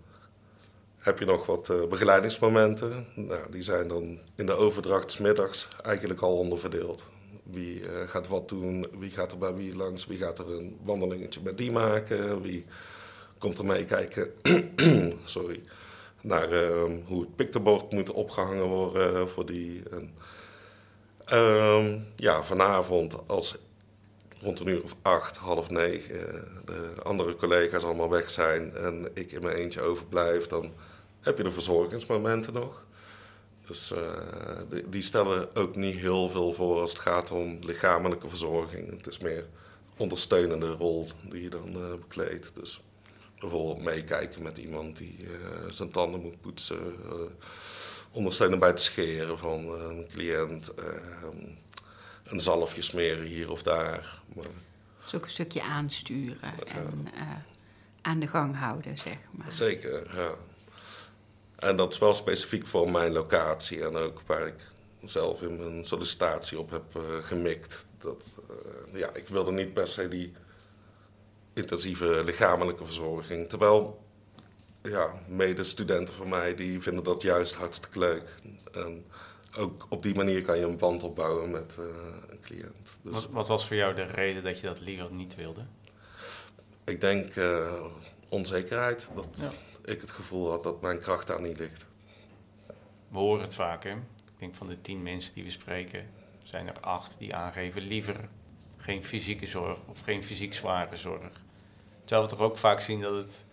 heb 1.07 1.19
je 1.19 1.25
nog 1.25 1.45
wat 1.45 1.69
eh, 1.69 1.87
begeleidingsmomenten. 1.89 3.05
Nou, 3.15 3.51
die 3.51 3.61
zijn 3.61 3.87
dan 3.87 4.19
in 4.35 4.45
de 4.45 4.53
overdracht 4.53 5.11
's 5.11 5.17
middags 5.17 5.67
eigenlijk 5.83 6.21
al 6.21 6.37
onderverdeeld. 6.37 7.03
Wie 7.43 7.89
eh, 7.89 8.07
gaat 8.07 8.27
wat 8.27 8.49
doen, 8.49 8.85
wie 8.99 9.11
gaat 9.11 9.31
er 9.31 9.37
bij 9.37 9.53
wie 9.53 9.75
langs, 9.75 10.05
wie 10.05 10.17
gaat 10.17 10.39
er 10.39 10.51
een 10.51 10.77
wandelingetje 10.83 11.39
met 11.43 11.57
die 11.57 11.71
maken, 11.71 12.41
wie 12.41 12.65
komt 13.37 13.57
er 13.57 13.65
mee 13.65 13.85
kijken. 13.85 14.33
Sorry. 15.25 15.61
naar 16.21 16.51
ehm, 16.51 16.99
hoe 17.05 17.21
het 17.21 17.35
piktebord 17.35 17.91
moet 17.91 18.11
opgehangen 18.11 18.65
worden 18.65 19.29
voor 19.29 19.45
die. 19.45 19.83
Ehm, 21.25 21.99
ja, 22.15 22.43
vanavond 22.43 23.27
als 23.27 23.57
rond 24.41 24.59
een 24.59 24.67
uur 24.67 24.83
of 24.83 24.95
acht, 25.01 25.37
half 25.37 25.69
negen, 25.69 26.45
eh, 26.65 26.75
de 26.95 27.01
andere 27.03 27.35
collega's 27.35 27.83
allemaal 27.83 28.09
weg 28.09 28.29
zijn 28.29 28.75
en 28.75 29.11
ik 29.13 29.31
in 29.31 29.43
mijn 29.43 29.55
eentje 29.55 29.81
overblijf, 29.81 30.47
dan 30.47 30.71
heb 31.21 31.37
je 31.37 31.43
de 31.43 31.51
verzorgingsmomenten 31.51 32.53
nog. 32.53 32.85
Dus 33.67 33.91
eh, 33.91 34.11
die, 34.89 35.01
stellen 35.01 35.55
ook 35.55 35.75
niet 35.75 35.97
heel 35.97 36.29
veel 36.29 36.53
voor 36.53 36.79
als 36.79 36.91
het 36.91 36.99
gaat 36.99 37.31
om 37.31 37.59
lichamelijke 37.61 38.29
verzorging. 38.29 38.89
Het 38.89 39.07
is 39.07 39.17
meer 39.17 39.45
ondersteunende 39.97 40.71
rol 40.71 41.07
die 41.29 41.43
je 41.43 41.49
dan 41.49 41.77
uh, 41.77 41.93
bekleedt. 41.93 42.51
Dus 42.55 42.81
bijvoorbeeld 43.39 43.83
meekijken 43.83 44.43
met 44.43 44.57
iemand 44.57 44.97
die 44.97 45.27
zijn 45.69 45.91
tanden 45.91 46.21
moet 46.21 46.41
poetsen. 46.41 46.95
Ondersteunen 48.11 48.59
bij 48.59 48.69
het 48.69 48.81
scheren 48.81 49.37
van 49.37 49.71
een 49.71 50.07
cliënt. 50.07 50.71
Een 52.27 52.39
zalfje 52.39 52.81
smeren 52.81 53.25
hier 53.25 53.51
of 53.51 53.63
daar. 53.63 54.21
Maar, 54.35 54.45
dus 55.01 55.15
ook 55.15 55.23
een 55.23 55.29
stukje 55.29 55.61
aansturen 55.61 56.67
en 56.67 57.07
aan 58.01 58.19
de 58.19 58.27
gang 58.27 58.55
houden, 58.55 58.97
zeg 58.97 59.17
maar. 59.31 59.51
Zeker, 59.51 60.15
ja. 60.15 60.33
En 61.55 61.75
dat 61.75 61.93
is 61.93 61.99
wel 61.99 62.13
specifiek 62.13 62.67
voor 62.67 62.91
mijn 62.91 63.11
locatie 63.11 63.83
en 63.83 63.95
ook 63.95 64.21
waar 64.25 64.47
ik 64.47 64.67
zelf 65.03 65.41
in 65.41 65.57
mijn 65.57 65.85
sollicitatie 65.85 66.59
op 66.59 66.69
heb 66.69 66.95
uh, 66.97 67.03
gemikt. 67.21 67.85
Dat, 67.97 68.25
uh, 68.93 68.99
ja, 68.99 69.13
ik 69.13 69.27
wilde 69.27 69.51
niet 69.51 69.73
per 69.73 69.87
se 69.87 70.07
die 70.07 70.33
intensieve 71.53 72.21
lichamelijke 72.23 72.85
verzorging. 72.85 73.49
Terwijl 73.49 74.05
ja, 74.81 75.13
medestudenten 75.27 76.13
van 76.13 76.29
mij 76.29 76.55
die 76.55 76.81
vinden 76.81 77.03
dat 77.03 77.21
juist 77.21 77.55
hartstikke 77.55 77.99
leuk. 77.99 78.35
En 78.71 79.05
ook 79.57 79.85
op 79.89 80.03
die 80.03 80.15
manier 80.15 80.41
kan 80.41 80.57
je 80.57 80.65
een 80.65 80.77
band 80.77 81.03
opbouwen 81.03 81.51
met 81.51 81.77
uh, 81.79 81.85
een 82.29 82.39
cliënt. 82.41 82.97
Dus 83.01 83.13
wat, 83.13 83.29
wat, 83.29 83.47
was 83.47 83.67
voor 83.67 83.75
jou 83.75 83.95
de 83.95 84.03
reden 84.03 84.43
dat 84.43 84.59
je 84.59 84.67
dat 84.67 84.79
liever 84.79 85.11
niet 85.11 85.35
wilde? 85.35 85.61
Ik 86.85 87.01
denk 87.01 87.33
onzekerheid. 88.29 89.09
Dat, 89.15 89.27
ja 89.33 89.51
ik 89.87 90.01
het 90.01 90.11
gevoel 90.11 90.49
had 90.49 90.63
dat 90.63 90.81
mijn 90.81 90.99
kracht 90.99 91.27
daar 91.27 91.41
niet 91.41 91.59
ligt. 91.59 91.85
We 93.07 93.19
horen 93.19 93.41
het 93.41 93.55
vaak, 93.55 93.83
hè? 93.83 93.91
Ik 93.91 94.39
denk 94.39 94.55
van 94.55 94.67
de 94.67 94.81
tien 94.81 95.03
mensen 95.03 95.33
die 95.33 95.43
we 95.43 95.49
spreken, 95.49 96.09
zijn 96.43 96.67
er 96.67 96.79
acht 96.79 97.15
die 97.19 97.35
aangeven 97.35 97.81
liever 97.81 98.29
geen 98.77 99.03
fysieke 99.05 99.45
zorg 99.45 99.79
of 99.85 99.99
geen 99.99 100.23
fysiek 100.23 100.53
zware 100.53 100.97
zorg. 100.97 101.43
Terwijl 102.05 102.27
we 102.27 102.35
toch 102.35 102.45
ook 102.45 102.57
vaak 102.57 102.79
zien 102.79 103.01
dat 103.01 103.13
het 103.13 103.45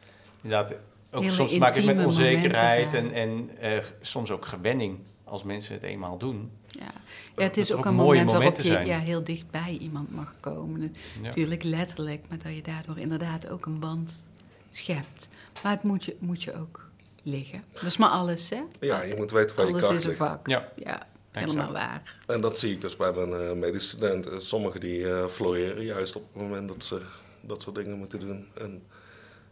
inderdaad 0.42 0.74
ook 1.10 1.22
Hele 1.22 1.34
soms 1.34 1.58
maakt 1.58 1.76
het 1.76 1.84
met 1.84 2.04
onzekerheid 2.04 2.94
en, 2.94 3.12
en 3.12 3.50
uh, 3.62 3.78
soms 4.00 4.30
ook 4.30 4.46
gewenning 4.46 4.98
als 5.34 5.42
mensen 5.42 5.74
het 5.74 5.82
eenmaal 5.82 6.18
doen. 6.18 6.50
Ja, 6.66 6.92
ja 7.36 7.42
het 7.42 7.56
is 7.56 7.72
ook, 7.72 7.84
een 7.84 7.94
moment 7.94 8.30
waarop 8.30 8.60
je 8.60 8.78
ja, 8.78 8.98
heel 8.98 9.24
dichtbij 9.24 9.76
iemand 9.80 10.14
mag 10.14 10.34
komen. 10.40 10.94
Natuurlijk 11.22 11.62
letterlijk, 11.62 12.24
maar 12.28 12.38
dat 12.38 12.54
je 12.54 12.62
daardoor 12.62 12.98
inderdaad 12.98 13.48
ook 13.48 13.66
een 13.66 13.78
band 13.78 14.24
schept. 14.70 15.28
Maar 15.62 15.72
het 15.72 15.82
moet 15.82 16.04
je, 16.04 16.16
moet 16.18 16.42
je 16.42 16.60
ook 16.60 16.88
liggen. 17.22 17.62
Dat 17.72 17.82
is 17.82 17.96
maar 17.96 18.08
alles, 18.08 18.50
hè? 18.50 18.62
Ja, 18.80 19.02
je 19.02 19.14
moet 19.16 19.30
weten 19.30 19.56
waar 19.56 19.66
je 19.66 19.72
kracht 19.72 19.92
ligt. 19.92 20.04
Alles 20.04 20.04
is 20.04 20.10
een 20.20 20.26
vak. 20.26 20.46
Ja, 20.46 20.72
ja 20.76 21.06
helemaal 21.30 21.72
waar. 21.72 22.20
En 22.26 22.40
dat 22.40 22.58
zie 22.58 22.72
ik 22.72 22.80
dus 22.80 22.96
bij 22.96 23.12
mijn 23.12 23.42
uh, 23.42 23.52
medestudenten. 23.52 24.42
Sommigen 24.42 24.80
die 24.80 24.98
uh, 24.98 25.26
floreren 25.26 25.84
juist 25.84 26.16
op 26.16 26.22
het 26.32 26.42
moment 26.42 26.68
dat 26.68 26.84
ze 26.84 27.00
dat 27.40 27.62
soort 27.62 27.76
dingen 27.76 27.98
moeten 27.98 28.18
doen. 28.18 28.46
En 28.54 28.82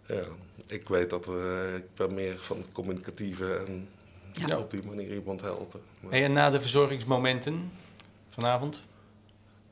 ja, 0.06 0.24
ik 0.66 0.88
weet 0.88 1.10
dat 1.10 1.28
uh, 1.28 1.74
ik 1.76 1.94
ben 1.94 2.14
meer 2.14 2.38
van 2.40 2.56
het 2.56 2.72
communicatieve 2.72 3.54
en 3.54 3.88
ja. 4.32 4.58
op 4.58 4.70
die 4.70 4.82
manier 4.82 5.14
iemand 5.14 5.40
helpen. 5.40 5.80
Maar... 6.00 6.12
En 6.12 6.32
na 6.32 6.50
de 6.50 6.60
verzorgingsmomenten 6.60 7.70
vanavond? 8.30 8.82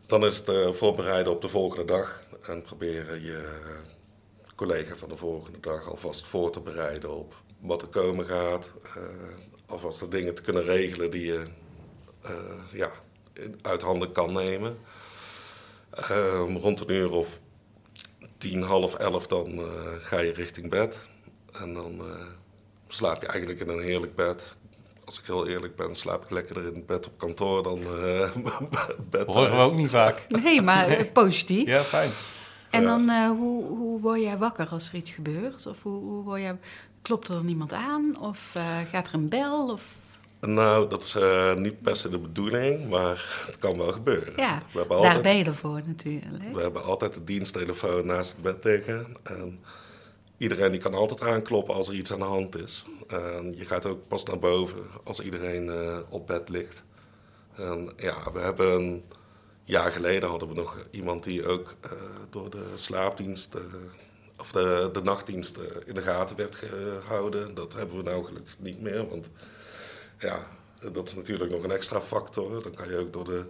Dan 0.06 0.24
is 0.24 0.36
het 0.36 0.76
voorbereiden 0.76 1.32
op 1.32 1.42
de 1.42 1.48
volgende 1.48 1.84
dag 1.84 2.22
en 2.46 2.62
proberen 2.62 3.22
je 3.22 3.58
collega 4.54 4.96
van 4.96 5.08
de 5.08 5.16
volgende 5.16 5.60
dag 5.60 5.88
alvast 5.88 6.26
voor 6.26 6.50
te 6.50 6.60
bereiden 6.60 7.16
op 7.16 7.34
wat 7.60 7.82
er 7.82 7.88
komen 7.88 8.26
gaat. 8.26 8.72
Uh, 8.96 9.02
alvast 9.66 10.00
de 10.00 10.08
dingen 10.08 10.34
te 10.34 10.42
kunnen 10.42 10.64
regelen 10.64 11.10
die 11.10 11.24
je 11.24 11.44
uh, 12.24 12.30
ja, 12.72 12.90
uit 13.62 13.82
handen 13.82 14.12
kan 14.12 14.32
nemen. 14.32 14.78
Uh, 16.10 16.56
rond 16.60 16.80
een 16.80 16.90
uur 16.90 17.10
of 17.10 17.40
tien, 18.38 18.62
half 18.62 18.94
elf, 18.94 19.26
dan 19.26 19.50
uh, 19.50 19.66
ga 19.98 20.20
je 20.20 20.32
richting 20.32 20.70
bed. 20.70 20.98
En 21.52 21.74
dan 21.74 22.02
slaap 22.92 23.22
je 23.22 23.26
eigenlijk 23.26 23.60
in 23.60 23.68
een 23.68 23.82
heerlijk 23.82 24.14
bed. 24.14 24.56
Als 25.04 25.20
ik 25.20 25.26
heel 25.26 25.48
eerlijk 25.48 25.76
ben, 25.76 25.94
slaap 25.94 26.24
ik 26.24 26.30
lekkerder 26.30 26.66
in 26.66 26.74
het 26.74 26.86
bed 26.86 27.06
op 27.06 27.18
kantoor 27.18 27.62
dan 27.62 27.78
bed 29.10 29.26
Horen 29.26 29.56
we 29.56 29.62
ook 29.62 29.76
niet 29.76 29.90
vaak. 29.90 30.26
Nee, 30.28 30.62
maar 30.62 31.04
positief. 31.04 31.66
ja, 31.66 31.82
fijn. 31.82 32.10
En 32.70 32.84
dan, 32.84 33.10
uh, 33.10 33.30
hoe, 33.30 33.64
hoe 33.64 34.00
word 34.00 34.20
jij 34.20 34.38
wakker 34.38 34.68
als 34.68 34.88
er 34.88 34.94
iets 34.94 35.10
gebeurt? 35.10 35.66
Of 35.66 35.82
hoe, 35.82 36.02
hoe 36.02 36.24
word 36.24 36.40
jij, 36.40 36.58
klopt 37.02 37.28
er 37.28 37.44
iemand 37.46 37.72
aan? 37.72 38.20
Of 38.20 38.52
uh, 38.56 38.78
gaat 38.90 39.06
er 39.06 39.14
een 39.14 39.28
bel? 39.28 39.68
Of... 39.68 39.82
Nou, 40.40 40.88
dat 40.88 41.02
is 41.02 41.14
uh, 41.14 41.54
niet 41.54 41.82
per 41.82 41.96
se 41.96 42.08
de 42.08 42.18
bedoeling, 42.18 42.88
maar 42.88 43.44
het 43.46 43.58
kan 43.58 43.76
wel 43.76 43.92
gebeuren. 43.92 44.32
Ja, 44.36 44.62
we 44.72 44.78
hebben 44.78 45.02
daar 45.02 45.20
ben 45.20 45.36
je 45.36 45.44
ervoor 45.44 45.80
natuurlijk. 45.86 46.54
We 46.54 46.60
hebben 46.60 46.84
altijd 46.84 47.14
de 47.14 47.24
diensttelefoon 47.24 48.06
naast 48.06 48.30
het 48.30 48.42
bed 48.42 48.64
liggen. 48.64 49.16
En 49.22 49.60
iedereen 50.40 50.70
die 50.70 50.80
kan 50.80 50.94
altijd 50.94 51.20
aankloppen 51.22 51.74
als 51.74 51.88
er 51.88 51.94
iets 51.94 52.12
aan 52.12 52.18
de 52.18 52.24
hand 52.24 52.56
is. 52.56 52.84
En 53.08 53.56
je 53.56 53.64
gaat 53.64 53.86
ook 53.86 54.08
pas 54.08 54.24
naar 54.24 54.38
boven 54.38 54.86
als 55.04 55.20
iedereen 55.20 55.70
op 56.08 56.26
bed 56.26 56.48
ligt. 56.48 56.82
En 57.54 57.92
ja, 57.96 58.32
we 58.32 58.38
hebben 58.38 58.72
een 58.72 59.02
jaar 59.64 59.92
geleden 59.92 60.28
hadden 60.28 60.48
we 60.48 60.54
nog 60.54 60.86
iemand 60.90 61.24
die 61.24 61.46
ook 61.46 61.74
uh, 61.84 61.90
door 62.30 62.50
de 62.50 62.64
slaapdienst 62.74 63.54
uh, 63.54 63.60
of 64.38 64.52
de, 64.52 64.90
de 64.92 65.02
nachtdienst 65.02 65.58
in 65.86 65.94
de 65.94 66.02
gaten 66.02 66.36
werd 66.36 66.54
gehouden. 66.54 67.54
Dat 67.54 67.72
hebben 67.72 67.96
we 67.96 68.02
nou 68.02 68.24
gelukkig 68.24 68.56
niet 68.58 68.80
meer, 68.80 69.08
want 69.08 69.30
ja, 70.18 70.46
dat 70.92 71.08
is 71.08 71.14
natuurlijk 71.14 71.50
nog 71.50 71.62
een 71.62 71.70
extra 71.70 72.00
factor. 72.00 72.62
Dan 72.62 72.74
kan 72.74 72.88
je 72.88 72.98
ook 72.98 73.12
door 73.12 73.24
de... 73.24 73.44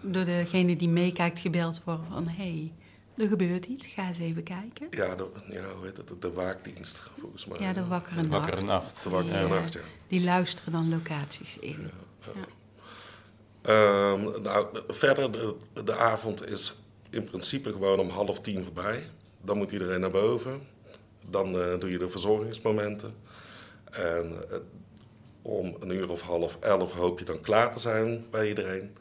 door 0.00 0.24
degene 0.24 0.76
die 0.76 0.88
meekijkt 0.88 1.38
gebeld 1.38 1.80
worden 1.84 2.06
van... 2.10 2.28
Hey, 2.28 2.72
er 3.16 3.28
gebeurt 3.28 3.64
iets, 3.64 3.86
ga 3.86 4.06
eens 4.06 4.18
even 4.18 4.42
kijken. 4.42 4.86
Ja, 4.90 5.14
de, 5.14 5.26
ja 5.48 5.64
hoe 5.76 5.84
heet 5.84 5.96
het? 5.96 6.22
De 6.22 6.32
waakdienst, 6.32 7.02
volgens 7.20 7.46
mij. 7.46 7.60
Ja, 7.60 7.72
de 7.72 7.86
wakkere 7.86 8.22
nacht. 8.22 8.28
Wakkere 8.28 8.62
nacht. 8.62 9.02
De 9.02 9.10
wakkere 9.10 9.48
nacht, 9.48 9.72
ja. 9.72 9.80
Die 10.06 10.24
luisteren 10.24 10.72
dan 10.72 10.88
locaties 10.88 11.58
in. 11.58 11.90
Ja, 12.20 12.30
ja. 12.34 12.46
Um, 14.12 14.42
nou, 14.42 14.66
verder, 14.88 15.32
de, 15.32 15.56
de 15.84 15.94
avond 15.94 16.46
is 16.48 16.74
in 17.10 17.24
principe 17.24 17.72
gewoon 17.72 17.98
om 17.98 18.08
half 18.08 18.40
tien 18.40 18.64
voorbij. 18.64 19.10
Dan 19.40 19.56
moet 19.56 19.72
iedereen 19.72 20.00
naar 20.00 20.10
boven. 20.10 20.60
Dan 21.30 21.54
uh, 21.54 21.78
doe 21.78 21.90
je 21.90 21.98
de 21.98 22.08
verzorgingsmomenten. 22.08 23.14
En 23.90 24.32
uh, 24.50 24.58
om 25.42 25.76
een 25.80 25.90
uur 25.90 26.10
of 26.10 26.20
half 26.20 26.56
elf 26.60 26.92
hoop 26.92 27.18
je 27.18 27.24
dan 27.24 27.40
klaar 27.40 27.74
te 27.74 27.80
zijn 27.80 28.24
bij 28.30 28.48
iedereen. 28.48 28.96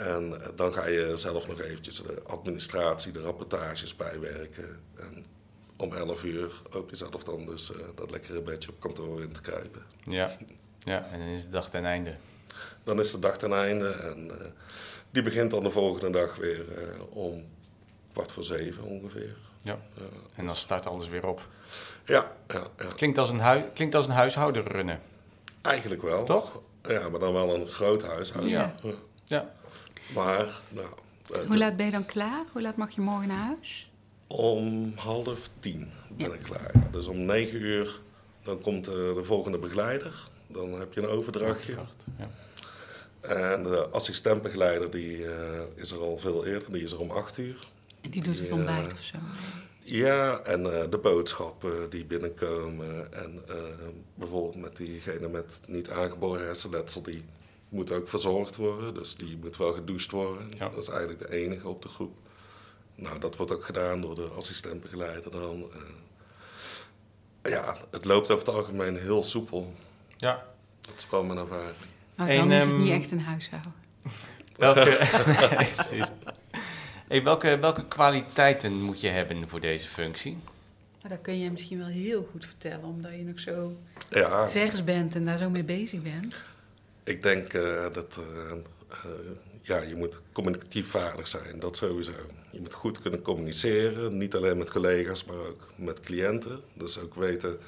En 0.00 0.30
uh, 0.30 0.46
dan 0.54 0.72
ga 0.72 0.86
je 0.86 1.16
zelf 1.16 1.48
nog 1.48 1.60
eventjes 1.60 2.02
de 2.02 2.22
administratie, 2.26 3.12
de 3.12 3.20
rapportages 3.20 3.96
bijwerken. 3.96 4.80
En 4.96 5.24
om 5.76 5.92
elf 5.92 6.24
uur 6.24 6.62
hoop 6.70 6.90
je 6.90 6.96
zelf 6.96 7.24
dan 7.24 7.46
dus 7.46 7.72
dat 7.94 8.10
lekkere 8.10 8.40
bedje 8.40 8.68
op 8.70 8.80
kantoor 8.80 9.22
in 9.22 9.32
te 9.32 9.40
kruipen. 9.40 9.82
Ja, 10.04 10.36
ja 10.78 11.06
en 11.12 11.18
dan 11.18 11.28
is 11.28 11.44
de 11.44 11.50
dag 11.50 11.70
ten 11.70 11.84
einde. 11.84 12.14
Dan 12.84 13.00
is 13.00 13.10
de 13.10 13.18
dag 13.18 13.38
ten 13.38 13.52
einde 13.52 13.88
en 13.88 14.26
uh, 14.26 14.34
die 15.10 15.22
begint 15.22 15.50
dan 15.50 15.62
de 15.62 15.70
volgende 15.70 16.10
dag 16.10 16.36
weer 16.36 16.64
uh, 16.78 17.16
om 17.16 17.44
kwart 18.12 18.32
voor 18.32 18.44
zeven 18.44 18.84
ongeveer. 18.84 19.36
Ja, 19.62 19.78
en 20.34 20.46
dan 20.46 20.56
start 20.56 20.86
alles 20.86 21.08
weer 21.08 21.26
op. 21.26 21.48
Ja, 22.04 22.32
ja, 22.48 22.62
ja. 22.78 22.86
Klinkt, 22.96 23.18
als 23.18 23.30
een 23.30 23.40
hui 23.40 23.64
klinkt 23.74 23.94
als 23.94 24.06
een 24.06 24.12
huishouden 24.12 24.64
runnen. 24.64 25.00
Eigenlijk 25.62 26.02
wel. 26.02 26.24
Toch? 26.24 26.60
Ja, 26.88 27.08
maar 27.08 27.20
dan 27.20 27.32
wel 27.32 27.54
een 27.54 27.68
groot 27.68 28.02
huishouden. 28.02 28.52
Ja. 28.52 28.74
ja. 29.24 29.52
Maar, 30.14 30.60
nou... 30.68 30.88
Hoe 31.46 31.58
laat 31.58 31.76
ben 31.76 31.86
je 31.86 31.92
dan 31.92 32.06
klaar? 32.06 32.44
Hoe 32.52 32.62
laat 32.62 32.76
mag 32.76 32.90
je 32.90 33.00
morgen 33.00 33.28
naar 33.28 33.46
huis? 33.46 33.90
Om 34.26 34.92
half 34.96 35.50
tien 35.58 35.90
ben 36.16 36.28
ja. 36.28 36.34
ik 36.34 36.42
klaar. 36.42 36.72
Dus 36.90 37.06
om 37.06 37.24
negen 37.24 37.60
uur 37.60 38.00
dan 38.42 38.60
komt 38.60 38.84
de 38.84 39.20
volgende 39.22 39.58
begeleider. 39.58 40.28
Dan 40.46 40.78
heb 40.78 40.92
je 40.92 41.00
een 41.00 41.08
overdrachtje. 41.08 41.74
Ja. 42.18 42.30
En 43.20 43.62
de 43.62 43.88
assistentbegeleider 43.88 44.90
die, 44.90 45.18
uh, 45.18 45.32
is 45.74 45.90
er 45.90 45.98
al 45.98 46.18
veel 46.18 46.46
eerder, 46.46 46.70
die 46.70 46.82
is 46.82 46.92
er 46.92 47.00
om 47.00 47.10
acht 47.10 47.38
uur. 47.38 47.66
En 48.00 48.10
die 48.10 48.22
doet 48.22 48.38
het 48.38 48.52
ontbijt 48.52 48.86
uh, 48.86 48.92
of 48.92 49.00
zo? 49.00 49.16
Ja, 49.82 50.40
en 50.40 50.60
uh, 50.60 50.82
de 50.90 50.98
boodschappen 50.98 51.90
die 51.90 52.04
binnenkomen. 52.04 53.12
En 53.12 53.42
bijvoorbeeld 54.14 54.56
met 54.56 54.76
diegene 54.76 55.28
met 55.28 55.60
niet 55.66 55.90
aangeboren 55.90 56.44
hersenletsel, 56.44 57.02
die 57.02 57.24
moet 57.70 57.92
ook 57.92 58.08
verzorgd 58.08 58.56
worden. 58.56 58.94
Dus 58.94 59.14
die 59.14 59.38
moet 59.40 59.56
wel 59.56 59.72
gedoucht 59.72 60.10
worden. 60.10 60.50
Ja. 60.58 60.68
Dat 60.68 60.82
is 60.82 60.88
eigenlijk 60.88 61.18
de 61.18 61.32
enige 61.32 61.68
op 61.68 61.82
de 61.82 61.88
groep. 61.88 62.16
Nou, 62.94 63.18
dat 63.18 63.36
wordt 63.36 63.52
ook 63.52 63.64
gedaan 63.64 64.00
door 64.00 64.14
de 64.14 64.28
assistentbegeleider 64.36 65.30
dan. 65.30 65.70
Ja, 67.42 67.76
het 67.90 68.04
loopt 68.04 68.30
over 68.30 68.46
het 68.46 68.56
algemeen 68.56 68.96
heel 68.96 69.22
soepel. 69.22 69.74
Ja. 70.16 70.46
Dat 70.80 70.94
is 70.96 71.06
wel 71.10 71.24
mijn 71.24 71.38
ervaring. 71.38 71.74
Nou, 72.14 72.30
En, 72.30 72.36
dan 72.36 72.52
is 72.52 72.62
het 72.62 72.70
ehm, 72.70 72.82
niet 72.82 72.90
echt 72.90 73.10
een 73.10 73.20
huishouden. 73.20 73.72
Welke, 74.56 75.08
nee. 75.90 76.02
Hey, 77.10 77.22
welke, 77.22 77.58
welke 77.58 77.84
kwaliteiten 77.88 78.82
moet 78.82 79.00
je 79.00 79.08
hebben 79.08 79.48
voor 79.48 79.60
deze 79.60 79.88
functie? 79.88 80.38
Maar 81.02 81.10
dat 81.10 81.20
kun 81.20 81.38
je 81.38 81.50
misschien 81.50 81.78
wel 81.78 81.86
heel 81.86 82.28
goed 82.30 82.46
vertellen, 82.46 82.84
omdat 82.84 83.12
je 83.12 83.24
nog 83.24 83.40
zo 83.40 83.76
Ja, 84.10 84.48
vers 84.48 84.84
bent 84.84 85.14
en 85.14 85.24
daar 85.24 85.38
zo 85.38 85.50
mee 85.50 85.64
bezig 85.64 86.02
bent. 86.02 86.42
Ik 87.10 87.22
denk 87.22 87.52
eh, 87.52 87.86
dat 87.92 88.18
eh, 88.18 88.52
eh, 88.90 89.10
ja, 89.62 89.82
je 89.82 89.94
moet 89.96 90.20
communicatief 90.32 90.90
vaardig 90.90 91.28
zijn, 91.28 91.60
dat 91.60 91.76
sowieso. 91.76 92.12
Je 92.50 92.60
moet 92.60 92.74
goed 92.74 93.00
kunnen 93.00 93.22
communiceren, 93.22 94.18
niet 94.18 94.34
alleen 94.34 94.58
met 94.58 94.70
collega's, 94.70 95.24
maar 95.24 95.36
ook 95.36 95.66
met 95.76 96.00
cliënten. 96.00 96.60
Dus 96.72 96.98
ook 96.98 97.14
weten, 97.14 97.58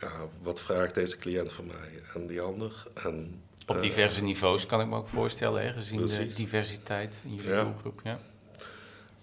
ja, 0.00 0.12
wat 0.42 0.60
vraagt 0.60 0.94
deze 0.94 1.16
cliënt 1.16 1.52
van 1.52 1.66
mij 1.66 2.02
en 2.14 2.26
die 2.26 2.40
ander. 2.40 2.86
En, 2.94 3.40
Op 3.66 3.80
diverse 3.80 4.22
niveaus 4.22 4.66
kan 4.66 4.80
ik 4.80 4.86
me 4.86 4.96
ook 4.96 5.08
voorstellen, 5.08 5.62
hè, 5.62 5.72
gezien 5.72 6.06
de 6.06 6.26
diversiteit 6.26 7.22
in 7.24 7.34
jullie 7.34 7.50
Ja. 7.50 7.64
doelgroep. 7.64 8.00
Ja. 8.04 8.18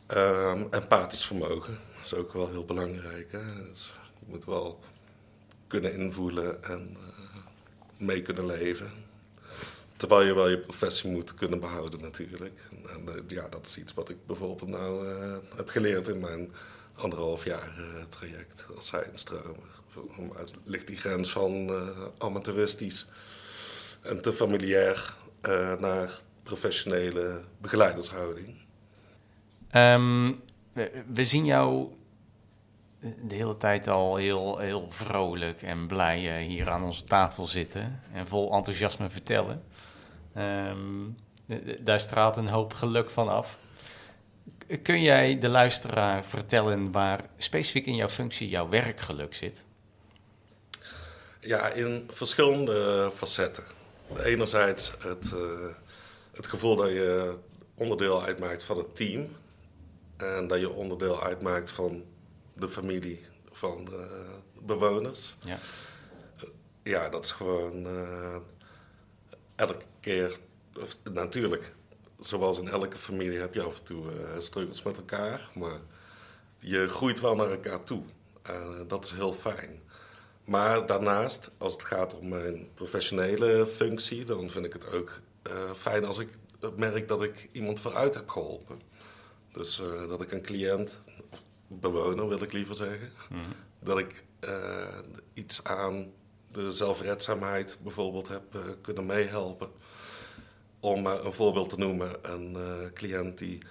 Ehm, 0.08 0.64
empathisch 0.70 1.26
vermogen 1.26 1.78
is 2.02 2.14
ook 2.14 2.34
wel 2.34 2.50
heel 2.50 2.66
belangrijk. 2.66 3.32
Hè? 3.32 3.68
Dus 3.70 3.92
je 4.20 4.26
moet 4.30 4.46
wel 4.46 4.80
kunnen 5.68 5.94
invoelen 5.96 6.64
en 6.64 6.98
mee 7.98 8.22
kunnen 8.22 8.46
leven. 8.46 8.92
Terwijl 10.04 10.28
je 10.28 10.34
wel 10.34 10.50
je 10.50 10.58
professie 10.58 11.10
moet 11.10 11.34
kunnen 11.34 11.60
behouden 11.60 12.02
natuurlijk. 12.02 12.60
En, 12.70 13.08
eh, 13.08 13.14
ja, 13.28 13.48
dat 13.50 13.66
is 13.68 13.78
iets 13.78 13.94
wat 13.94 14.10
ik 14.10 14.18
bijvoorbeeld 14.26 14.70
nou 14.70 15.08
eh, 15.08 15.36
heb 15.56 15.70
geleerd 15.70 16.08
in 16.08 16.20
mijn 16.20 16.52
anderhalf 16.96 17.44
jaar 17.44 17.74
eh, 17.78 18.04
traject 18.10 18.66
als 18.76 18.88
zijnstromer. 18.88 19.82
Maar 20.18 20.44
ligt 20.64 20.88
die 20.88 20.98
grens 20.98 21.32
van 21.32 21.72
amateuristisch 22.18 23.08
en 24.02 24.22
te 24.22 24.34
familiair 24.34 25.16
naar 25.80 26.22
professionele 26.44 27.42
begeleidershouding. 27.58 28.56
Ehm, 29.70 30.32
we, 31.14 31.26
zien 31.26 31.46
jou 31.46 31.88
de 33.02 33.36
hele 33.36 33.58
tijd 33.58 33.88
al 33.88 34.16
heel, 34.16 34.58
heel 34.58 34.88
vrolijk 34.90 35.62
en 35.62 35.88
blij 35.88 36.44
hier 36.44 36.70
aan 36.70 36.84
onze 36.84 37.04
tafel 37.04 37.46
zitten 37.46 38.02
en 38.14 38.28
vol 38.28 38.54
enthousiasme 38.54 39.10
vertellen. 39.10 39.64
Ehm, 40.34 41.10
daar 41.80 42.00
straalt 42.00 42.36
een 42.36 42.48
hoop 42.48 42.74
geluk 42.74 43.10
van 43.10 43.30
af. 43.30 43.58
Kun 44.84 45.02
jij 45.02 45.40
de 45.40 45.50
luisteraar 45.50 46.26
vertellen 46.26 46.92
waar 46.92 47.30
specifiek 47.38 47.86
in 47.86 47.96
jouw 47.96 48.10
functie 48.10 48.50
jouw 48.50 48.70
werkgeluk 48.70 49.34
zit? 49.34 49.66
Ja, 51.40 51.70
in 51.70 52.10
verschillende 52.12 53.12
facetten. 53.14 53.64
Enerzijds 54.24 54.92
het, 55.00 55.32
eh, 55.32 55.40
het 56.32 56.48
gevoel 56.48 56.76
dat 56.76 56.90
je 56.90 57.38
onderdeel 57.76 58.24
uitmaakt 58.24 58.64
van 58.64 58.78
het 58.78 58.96
team. 58.96 59.28
En 60.18 60.48
dat 60.48 60.60
je 60.60 60.70
onderdeel 60.70 61.24
uitmaakt 61.24 61.72
van 61.72 62.04
de 62.54 62.70
familie 62.70 63.26
van 63.52 63.86
de 63.86 64.30
bewoners. 64.62 65.36
Ja. 65.46 65.58
Ja, 66.84 67.10
dat 67.10 67.24
is 67.24 67.32
gewoon 67.32 67.86
eh, 67.86 68.36
elke 69.56 69.86
keer, 70.00 70.40
of, 70.82 70.98
natuurlijk, 71.14 71.74
zoals 72.20 72.60
in 72.60 72.68
elke 72.68 72.98
familie 72.98 73.40
heb 73.40 73.54
je 73.54 73.62
af 73.62 73.78
en 73.78 73.84
toe 73.84 74.12
eh, 74.12 74.40
struggles 74.40 74.84
met 74.84 74.98
elkaar. 74.98 75.50
Maar 75.54 75.80
je 76.58 76.88
groeit 76.88 77.20
wel 77.20 77.36
naar 77.36 77.52
elkaar 77.52 77.84
toe. 77.84 78.04
Eh, 78.42 78.80
dat 78.88 79.04
is 79.04 79.12
heel 79.12 79.34
fijn. 79.34 79.82
Maar 80.46 80.86
daarnaast, 80.86 81.52
als 81.58 81.74
het 81.74 81.84
gaat 81.84 82.16
om 82.16 82.28
mijn 82.28 82.68
professionele 82.74 83.68
functie, 83.68 84.26
dan 84.26 84.50
vind 84.50 84.66
ik 84.66 84.74
het 84.74 84.94
ook 84.94 85.22
eh, 85.42 85.54
fijn 85.76 86.06
als 86.06 86.18
ik 86.18 86.30
merk 86.76 87.08
dat 87.08 87.24
ik 87.24 87.50
iemand 87.52 87.80
vooruit 87.80 88.14
heb 88.14 88.30
geholpen. 88.30 88.82
Dus 89.52 89.82
dat 90.08 90.22
ik 90.22 90.32
een 90.32 90.42
cliënt, 90.42 91.00
bewoner 91.68 92.28
wil 92.28 92.42
ik 92.42 92.52
liever 92.52 92.76
zeggen, 92.76 93.12
dat 93.80 93.98
ik 93.98 94.24
iets 95.34 95.64
aan 95.64 96.12
de 96.54 96.72
zelfredzaamheid 96.72 97.78
bijvoorbeeld 97.82 98.28
heb 98.28 98.56
eh, 98.56 98.62
kunnen 98.82 99.06
meehelpen. 99.06 99.70
Om 100.80 101.02
maar 101.02 101.26
een 101.26 101.34
voorbeeld 101.34 101.70
te 101.70 101.78
noemen, 101.78 102.16
een 102.22 102.56
eh, 102.56 102.94
cliënt 102.94 103.38
die 103.38 103.62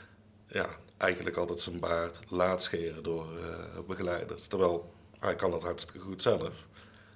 ja, 0.47 0.66
eigenlijk 0.97 1.37
altijd 1.37 1.61
zijn 1.61 1.81
baard 1.81 2.18
laat 2.29 2.62
scheren 2.62 3.03
door 3.03 3.27
eh, 3.38 3.79
begeleiders. 3.87 4.47
Terwijl 4.47 4.92
hij 5.18 5.35
kan 5.35 5.51
dat 5.51 5.62
hartstikke 5.62 6.01
goed 6.01 6.23
zelf. 6.23 6.53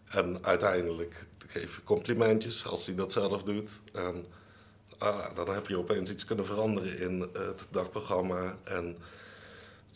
En 0.05 0.45
uiteindelijk 0.45 1.27
geef 1.47 1.77
je 1.77 1.85
complimentjes 1.85 2.67
als 2.67 2.87
hij 2.87 2.95
dat 2.95 3.13
zelf 3.13 3.43
doet. 3.43 3.71
En 3.93 4.27
ah, 4.99 5.35
dan 5.35 5.55
heb 5.55 5.67
je 5.67 5.79
opeens 5.79 6.11
iets 6.11 6.25
kunnen 6.25 6.47
veranderen 6.47 6.99
in 6.99 7.21
het 7.21 7.67
dagprogramma. 7.71 8.59
En 8.65 8.97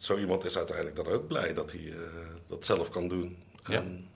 zo 0.00 0.18
iemand 0.18 0.44
is 0.44 0.56
uiteindelijk 0.56 0.96
dan 0.96 1.06
ook 1.06 1.26
blij 1.26 1.54
dat 1.54 1.72
hij 1.72 1.92
eh, 1.92 1.96
dat 2.46 2.66
zelf 2.66 2.90
kan 2.90 3.08
doen. 3.08 3.36
Ja. 3.64 3.74
En 3.74 4.08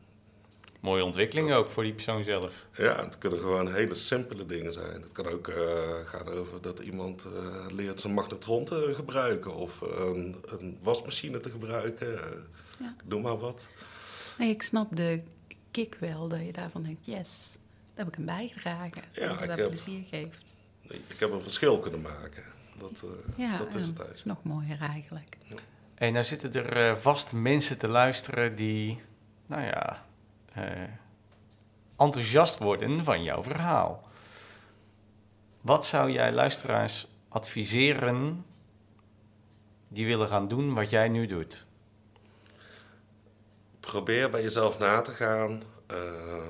Mooie 0.85 1.05
ontwikkeling 1.05 1.53
ook 1.53 1.71
voor 1.71 1.83
die 1.83 1.93
persoon 1.93 2.25
zelf. 2.25 2.67
ja, 2.77 3.05
het 3.05 3.19
kunnen 3.19 3.39
gewoon 3.39 3.73
hele 3.75 3.95
simpele 3.95 4.47
dingen 4.47 4.73
zijn. 4.73 5.03
Het 5.03 5.13
kan 5.13 5.27
ook 5.27 5.49
eh, 5.49 5.57
gaan 6.05 6.29
over 6.29 6.63
dat 6.63 6.79
iemand 6.79 7.25
eh, 7.25 7.31
leert 7.75 8.01
zijn 8.01 8.15
magnetron 8.15 8.65
te 8.65 8.93
gebruiken 8.95 9.55
of 9.55 9.81
een, 9.81 10.37
een 10.47 10.79
wasmachine 10.83 11.41
te 11.41 11.51
gebruiken. 11.51 12.19
Eh, 12.25 12.31
Ja. 12.79 12.95
Doe 13.05 13.21
maar 13.21 13.39
wat. 13.39 13.67
Nee, 14.39 14.51
ik 14.51 14.63
snap 14.63 14.97
de 14.97 15.23
kick 15.71 15.97
wel, 16.01 16.29
dat 16.29 16.41
je 16.47 16.53
daarvan 16.53 16.83
denkt, 16.83 17.07
yes, 17.07 17.57
daar 17.95 18.05
heb 18.05 18.09
ik 18.09 18.17
een 18.19 18.25
bijgedragen. 18.25 19.03
Ja, 19.13 19.29
dat 19.29 19.49
dat 19.49 19.59
heb- 19.59 19.69
plezier 19.69 20.03
geeft. 20.11 20.55
Ik 20.89 21.19
heb 21.19 21.31
een 21.31 21.43
verschil 21.43 21.79
kunnen 21.81 22.01
maken. 22.01 22.43
Dat, 22.81 23.03
eh, 23.03 23.39
Ja, 23.47 23.59
dat 23.59 23.75
is 23.75 23.87
het 23.87 23.99
eigenlijk. 23.99 24.25
nog 24.25 24.43
mooier 24.43 24.81
eigenlijk. 24.81 25.37
En 25.95 26.13
nou 26.13 26.25
zitten 26.25 26.53
er 26.55 26.73
eh, 26.91 26.97
vast 26.97 27.33
mensen 27.33 27.79
te 27.79 27.89
luisteren 27.89 28.55
die, 28.57 29.01
nou 29.47 29.63
ja, 29.63 30.03
eh, 30.55 30.83
enthousiast 31.97 32.59
worden 32.59 33.05
van 33.05 33.23
jouw 33.23 33.43
verhaal. 33.43 34.09
Wat 35.61 35.87
zou 35.87 36.11
jij 36.11 36.33
luisteraars 36.33 37.07
adviseren 37.29 38.45
die 39.89 40.07
willen 40.07 40.29
gaan 40.29 40.49
doen 40.49 40.75
wat 40.75 40.91
jij 40.91 41.09
nu 41.09 41.27
doet? 41.27 41.67
Probeer 43.81 44.31
bij 44.31 44.43
jezelf 44.43 44.79
na 44.79 45.01
te 45.01 45.11
gaan. 45.11 45.63
eh, 45.87 46.49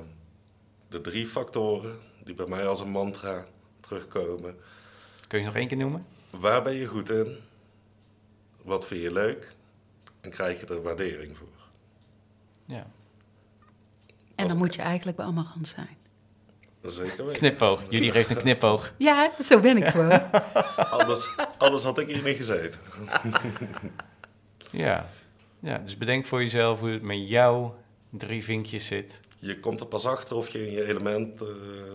de 0.89 1.01
drie 1.01 1.27
factoren 1.27 1.99
die 2.25 2.35
bij 2.35 2.47
mij 2.47 2.67
als 2.67 2.81
een 2.81 2.91
mantra 2.91 3.45
terugkomen. 3.81 4.57
Kun 5.29 5.39
je 5.39 5.45
nog 5.45 5.55
één 5.55 5.69
keer 5.69 5.77
noemen? 5.77 6.07
Waar 6.31 6.63
ben 6.63 6.75
je 6.75 6.87
goed 6.87 7.11
in? 7.11 7.39
Wat 8.63 8.87
vind 8.87 9.03
je 9.03 9.13
leuk? 9.13 9.55
En 10.21 10.31
krijg 10.31 10.61
je 10.61 10.67
er 10.67 10.83
waardering 10.83 11.37
voor? 11.37 11.49
Ja. 12.65 12.87
En 14.35 14.49
dan 14.49 14.57
moet 14.57 14.75
je 14.75 14.83
eigenlijk 14.83 15.17
bij 15.17 15.27
Amarant 15.27 15.69
zijn. 15.69 15.97
Zeker 16.83 17.27
weten. 17.27 17.43
Knipoog. 17.43 17.83
Jullie 17.89 18.11
geeft 18.11 18.31
een 18.31 18.37
knipoog. 18.37 18.95
Ja, 18.99 19.33
zo 19.43 19.61
ben 19.61 19.77
ik 19.77 19.87
gewoon. 19.87 20.31
Anders, 21.01 21.29
anders 21.59 21.85
had 21.85 21.99
ik 21.99 22.07
hier 22.07 22.23
niet 22.23 22.37
gezeten. 22.37 22.81
Ja. 24.71 25.09
ja. 25.61 25.79
Dus 25.79 25.99
bedenk 25.99 26.27
voor 26.27 26.41
jezelf 26.43 26.81
hoe 26.81 26.89
het 26.89 27.03
met 27.03 27.29
jouw 27.29 27.77
drie 28.11 28.45
vinkjes 28.45 28.87
zit. 28.87 29.21
Je 29.39 29.61
komt 29.61 29.81
er 29.81 29.87
pas 29.87 30.07
achter 30.07 30.37
of 30.37 30.49
je 30.49 30.67
in 30.67 30.73
je 30.73 30.85
element 30.87 31.43
eh, 31.43 31.49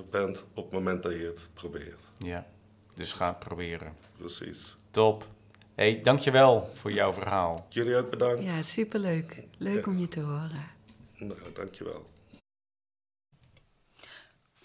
bent 0.10 0.46
op 0.54 0.64
het 0.64 0.74
moment 0.74 1.04
dat 1.04 1.12
je 1.12 1.26
het 1.26 1.50
probeert. 1.54 2.08
Ja. 2.18 2.46
Dus 2.94 3.14
ga 3.14 3.28
het 3.28 3.40
proberen. 3.40 3.94
Precies. 4.18 4.76
Top. 4.92 5.28
hey, 5.76 6.02
dankjewel 6.04 6.70
voor 6.74 6.92
jouw 6.92 7.14
verhaal. 7.14 7.66
Jullie 7.70 7.96
ook 7.96 8.10
bedankt. 8.10 8.44
Ja, 8.44 8.62
superleuk. 8.62 9.44
Leuk 9.58 9.88
om 9.88 9.98
je 9.98 10.08
te 10.08 10.20
horen. 10.20 10.68
Nou, 11.18 11.40
dankjewel. 11.54 12.09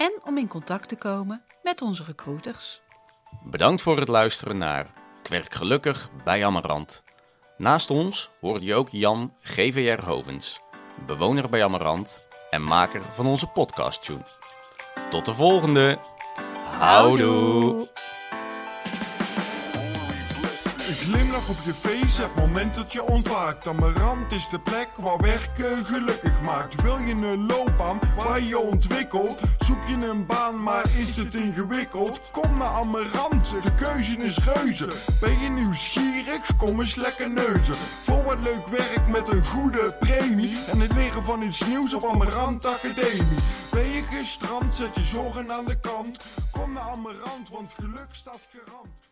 en 0.00 0.12
om 0.24 0.38
in 0.38 0.48
contact 0.48 0.88
te 0.88 0.96
komen 0.96 1.42
met 1.62 1.82
onze 1.82 2.04
recruiters. 2.04 2.80
Bedankt 3.44 3.82
voor 3.82 3.98
het 3.98 4.08
luisteren 4.08 4.58
naar 4.58 4.86
Kwerk 5.22 5.54
Gelukkig 5.54 6.10
bij 6.24 6.46
Amarant. 6.46 7.02
Naast 7.56 7.90
ons 7.90 8.30
hoorde 8.40 8.64
je 8.64 8.74
ook 8.74 8.88
Jan 8.88 9.34
GVR 9.40 10.04
Hovens, 10.04 10.60
bewoner 11.06 11.48
bij 11.48 11.64
Amarant 11.64 12.20
en 12.50 12.62
maker 12.62 13.02
van 13.14 13.26
onze 13.26 13.46
podcast 13.46 14.02
tune. 14.04 14.26
Tot 15.10 15.24
de 15.24 15.34
volgende. 15.34 15.98
Houdoe. 16.78 17.88
Op 21.50 21.56
je 21.64 21.74
face, 21.74 22.22
het 22.22 22.34
moment 22.34 22.74
dat 22.74 22.92
je 22.92 23.02
ontwaakt. 23.02 23.68
Amarant 23.68 24.32
is 24.32 24.48
de 24.48 24.60
plek 24.60 24.88
waar 24.96 25.18
werken 25.18 25.84
gelukkig 25.84 26.40
maakt. 26.40 26.82
Wil 26.82 26.98
je 26.98 27.12
een 27.12 27.46
loopbaan 27.46 28.00
waar 28.16 28.42
je 28.42 28.58
ontwikkelt? 28.58 29.40
Zoek 29.58 29.84
je 29.86 29.94
een 29.94 30.26
baan, 30.26 30.62
maar 30.62 30.84
is 30.98 31.16
het 31.16 31.34
ingewikkeld? 31.34 32.30
Kom 32.30 32.58
naar 32.58 32.68
Amarant, 32.68 33.62
de 33.62 33.74
keuze 33.74 34.16
is 34.16 34.38
reuze. 34.38 34.88
Ben 35.20 35.38
je 35.38 35.48
nieuwsgierig? 35.48 36.56
Kom 36.56 36.80
eens 36.80 36.94
lekker 36.94 37.30
neuzen. 37.30 37.74
Voor 37.74 38.22
wat 38.22 38.40
leuk 38.40 38.66
werk 38.66 39.06
met 39.08 39.28
een 39.28 39.46
goede 39.46 39.96
premie. 40.00 40.58
En 40.66 40.80
het 40.80 40.92
leren 40.92 41.22
van 41.22 41.42
iets 41.42 41.66
nieuws 41.66 41.94
op 41.94 42.04
Amarant 42.04 42.66
Academie. 42.66 43.38
Ben 43.70 43.90
je 43.90 44.02
gestrand, 44.02 44.74
zet 44.74 44.94
je 44.94 45.02
zorgen 45.02 45.52
aan 45.52 45.64
de 45.64 45.80
kant. 45.80 46.24
Kom 46.50 46.72
naar 46.72 46.90
Amarant, 46.90 47.50
want 47.50 47.72
geluk 47.78 48.08
staat 48.10 48.48
garant. 48.52 49.09